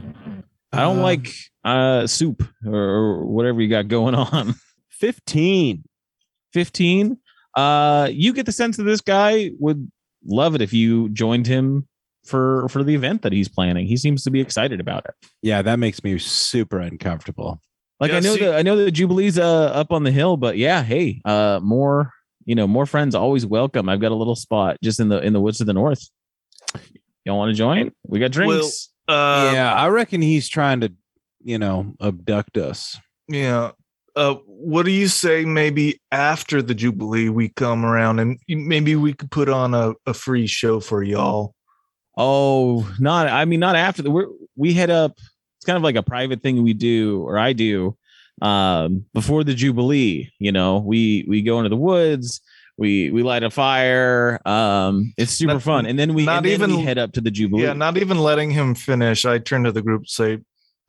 [0.72, 4.54] I don't Um, like uh soup or, or whatever you got going on.
[4.90, 5.82] 15?
[6.52, 7.18] 15.
[7.56, 9.90] Uh you get the sense that this guy would
[10.26, 11.86] love it if you joined him
[12.24, 13.86] for for the event that he's planning.
[13.86, 15.14] He seems to be excited about it.
[15.42, 17.60] Yeah, that makes me super uncomfortable.
[18.00, 20.36] Like Yeah, I know see- that I know that Jubilee's uh up on the hill,
[20.36, 22.10] but yeah, hey, uh more
[22.46, 23.88] you know, more friends always welcome.
[23.88, 26.08] I've got a little spot just in the in the woods of the north.
[27.24, 27.90] Y'all want to join?
[28.06, 28.90] We got drinks.
[29.08, 30.92] Uh, yeah, I reckon he's trying to,
[31.42, 32.98] you know, abduct us.
[33.28, 33.72] Yeah.
[34.16, 35.44] Uh, what do you say?
[35.44, 40.14] Maybe after the Jubilee, we come around and maybe we could put on a, a
[40.14, 41.54] free show for y'all.
[42.16, 45.12] Oh, not I mean not after the we're, we head up.
[45.58, 47.96] It's kind of like a private thing we do or I do
[48.42, 50.78] um before the Jubilee, you know.
[50.78, 52.40] We we go into the woods,
[52.76, 54.40] we we light a fire.
[54.46, 55.86] Um it's super Not- fun.
[55.86, 57.62] And then we not and then we even- head up to the Jubilee.
[57.64, 59.24] Yeah, not even letting him finish.
[59.24, 60.38] I turn to the group and say,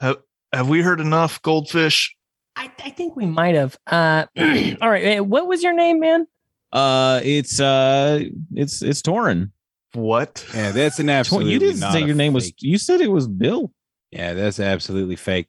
[0.02, 0.18] have,
[0.54, 2.16] have we heard enough, Goldfish?
[2.56, 3.78] I, I think we might have.
[3.86, 4.26] Uh,
[4.82, 5.04] all right.
[5.04, 6.28] eh, What was your name, man?
[6.74, 8.22] uh it's uh
[8.54, 9.52] it's it's Torin.
[9.96, 10.46] What?
[10.54, 11.54] Yeah, that's an absolutely.
[11.54, 13.72] you didn't say your name was you said it was Bill.
[14.12, 15.48] Yeah, that's absolutely fake.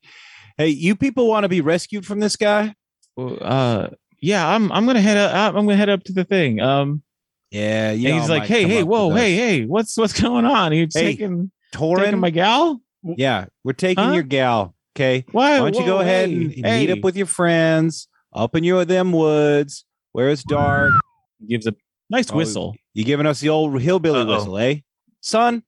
[0.56, 2.74] Hey, you people want to be rescued from this guy?
[3.18, 3.88] Uh
[4.20, 6.60] yeah, I'm I'm gonna head up I'm gonna head up to the thing.
[6.60, 7.02] Um
[7.50, 10.72] Yeah, you he's like, hey, hey, whoa, hey, hey, what's what's going on?
[10.72, 12.04] He's Hey, taking Torin.
[12.04, 12.80] taking my gal?
[13.02, 14.12] yeah, we're taking Huh?
[14.14, 14.74] your gal.
[14.96, 16.86] Okay, Why, why don't you go whoa, ahead hey, and hey.
[16.86, 20.92] meet up with your friends up in your them woods where it's dark.
[21.46, 21.74] gives a
[22.10, 22.76] nice Oh, whistle.
[22.94, 24.26] You giving us the old hillbilly Uh-oh.
[24.36, 24.76] whistle, eh,
[25.20, 25.62] son?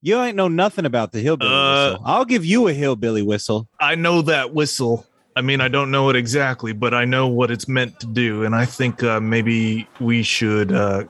[0.00, 2.02] You ain't know nothing about the hillbilly Uh, whistle.
[2.06, 3.68] I'll give you a hillbilly whistle.
[3.80, 5.06] I know that whistle.
[5.34, 8.44] I mean, I don't know it exactly, but I know what it's meant to do.
[8.44, 11.04] And I think uh, maybe we should uh,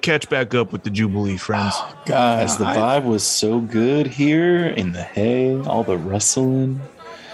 [0.00, 1.74] catch back up with the Jubilee friends.
[2.06, 6.80] Guys, the I- vibe was so good here in the hay, all the rustling.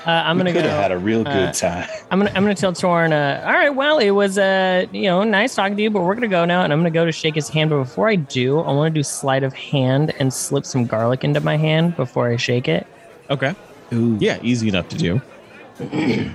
[0.06, 0.68] Uh, I'm We gonna could go.
[0.70, 1.88] have had a real good uh, time.
[2.10, 3.12] I'm gonna I'm gonna tell Torin.
[3.12, 6.14] Uh, all right, well, it was uh you know nice talking to you, but we're
[6.14, 7.68] gonna go now, and I'm gonna go to shake his hand.
[7.70, 11.22] But before I do, I want to do sleight of hand and slip some garlic
[11.22, 12.86] into my hand before I shake it.
[13.28, 13.54] Okay.
[13.92, 14.16] Ooh.
[14.20, 15.20] Yeah, easy enough to do.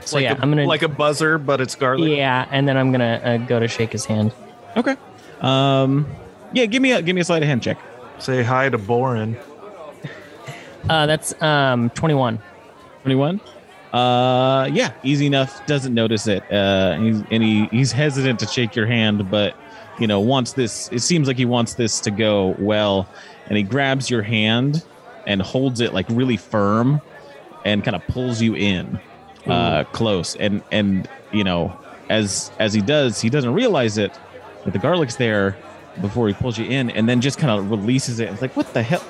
[0.05, 2.17] So like yeah, a, I'm gonna like a buzzer, but it's garlic.
[2.17, 4.31] yeah, and then I'm gonna uh, go to shake his hand.
[4.77, 4.95] Okay.
[5.41, 6.07] Um,
[6.53, 7.77] yeah, give me a give me a sleight of hand check.
[8.19, 9.37] Say hi to Borin.
[10.89, 12.39] Uh, that's um 21.
[13.03, 13.39] 21
[13.95, 18.75] uh yeah easy enough doesn't notice it uh he's, and he he's hesitant to shake
[18.75, 19.55] your hand but
[19.99, 23.07] you know wants this it seems like he wants this to go well
[23.47, 24.83] and he grabs your hand
[25.25, 27.01] and holds it like really firm
[27.63, 28.99] and kind of pulls you in
[29.47, 31.77] uh close and and you know
[32.09, 34.11] as as he does he doesn't realize it
[34.63, 35.55] but the garlic's there
[36.01, 38.29] before he pulls you in and then just kind of releases it.
[38.31, 39.03] It's like what the hell?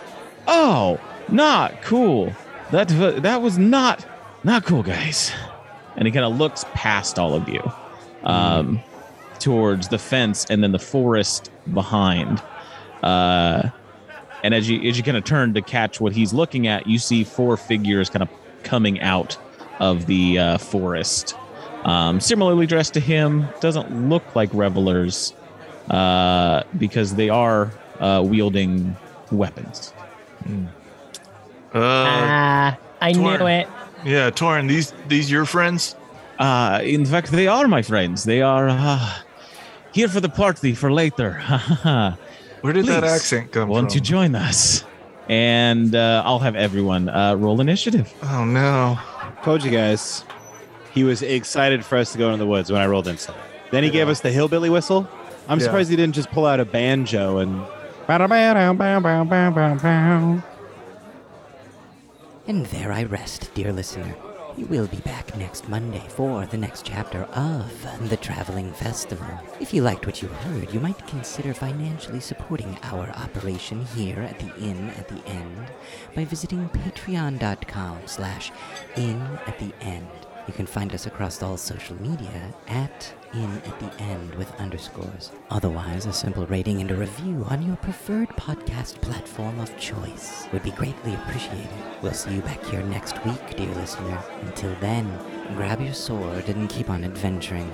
[0.47, 2.31] Oh not cool.
[2.71, 2.89] That
[3.23, 4.05] that was not
[4.45, 5.31] not cool guys
[5.97, 7.61] and he kind of looks past all of you
[8.23, 8.81] um
[9.39, 12.41] towards the fence and then the forest behind
[13.03, 13.69] uh
[14.43, 16.97] and as you as you kind of turn to catch what he's looking at you
[16.99, 18.29] see four figures kind of
[18.63, 19.37] coming out
[19.79, 21.35] of the uh, forest
[21.83, 25.33] um similarly dressed to him doesn't look like revelers
[25.89, 28.95] uh because they are uh wielding
[29.31, 29.91] weapons
[31.73, 33.39] Uh, Ah, I Torin.
[33.39, 33.67] knew it.
[34.05, 35.95] Yeah, Torin, these these your friends?
[36.39, 38.23] Uh, in fact, they are my friends.
[38.23, 39.13] They are uh,
[39.93, 41.33] here for the party for later.
[42.61, 43.95] Where did that accent come Won't from?
[43.95, 44.83] you join us?
[45.29, 48.13] And uh, I'll have everyone uh, roll initiative.
[48.23, 48.97] oh no.
[49.43, 50.23] Told you guys.
[50.93, 53.35] He was excited for us to go into the woods when I rolled insight.
[53.71, 55.07] Then he gave us the hillbilly whistle.
[55.49, 55.65] I'm Yeah.
[55.65, 57.65] surprised he didn't just pull out a banjo and.
[62.47, 64.15] And there I rest, dear listener.
[64.55, 69.27] You will be back next Monday for the next chapter of The Traveling Festival.
[69.59, 74.39] If you liked what you heard, you might consider financially supporting our operation here at
[74.39, 75.65] the Inn at the End
[76.15, 78.51] by visiting patreon.com slash
[78.95, 80.07] Inn at the End.
[80.47, 85.31] You can find us across all social media at Inn at the End with underscores.
[85.49, 90.61] Otherwise, a simple rating and a review on your preferred podcast platform of choice would
[90.61, 91.67] be greatly appreciated.
[92.01, 94.23] We'll see you back here next week, dear listener.
[94.41, 95.11] Until then,
[95.55, 97.71] grab your sword and keep on adventuring.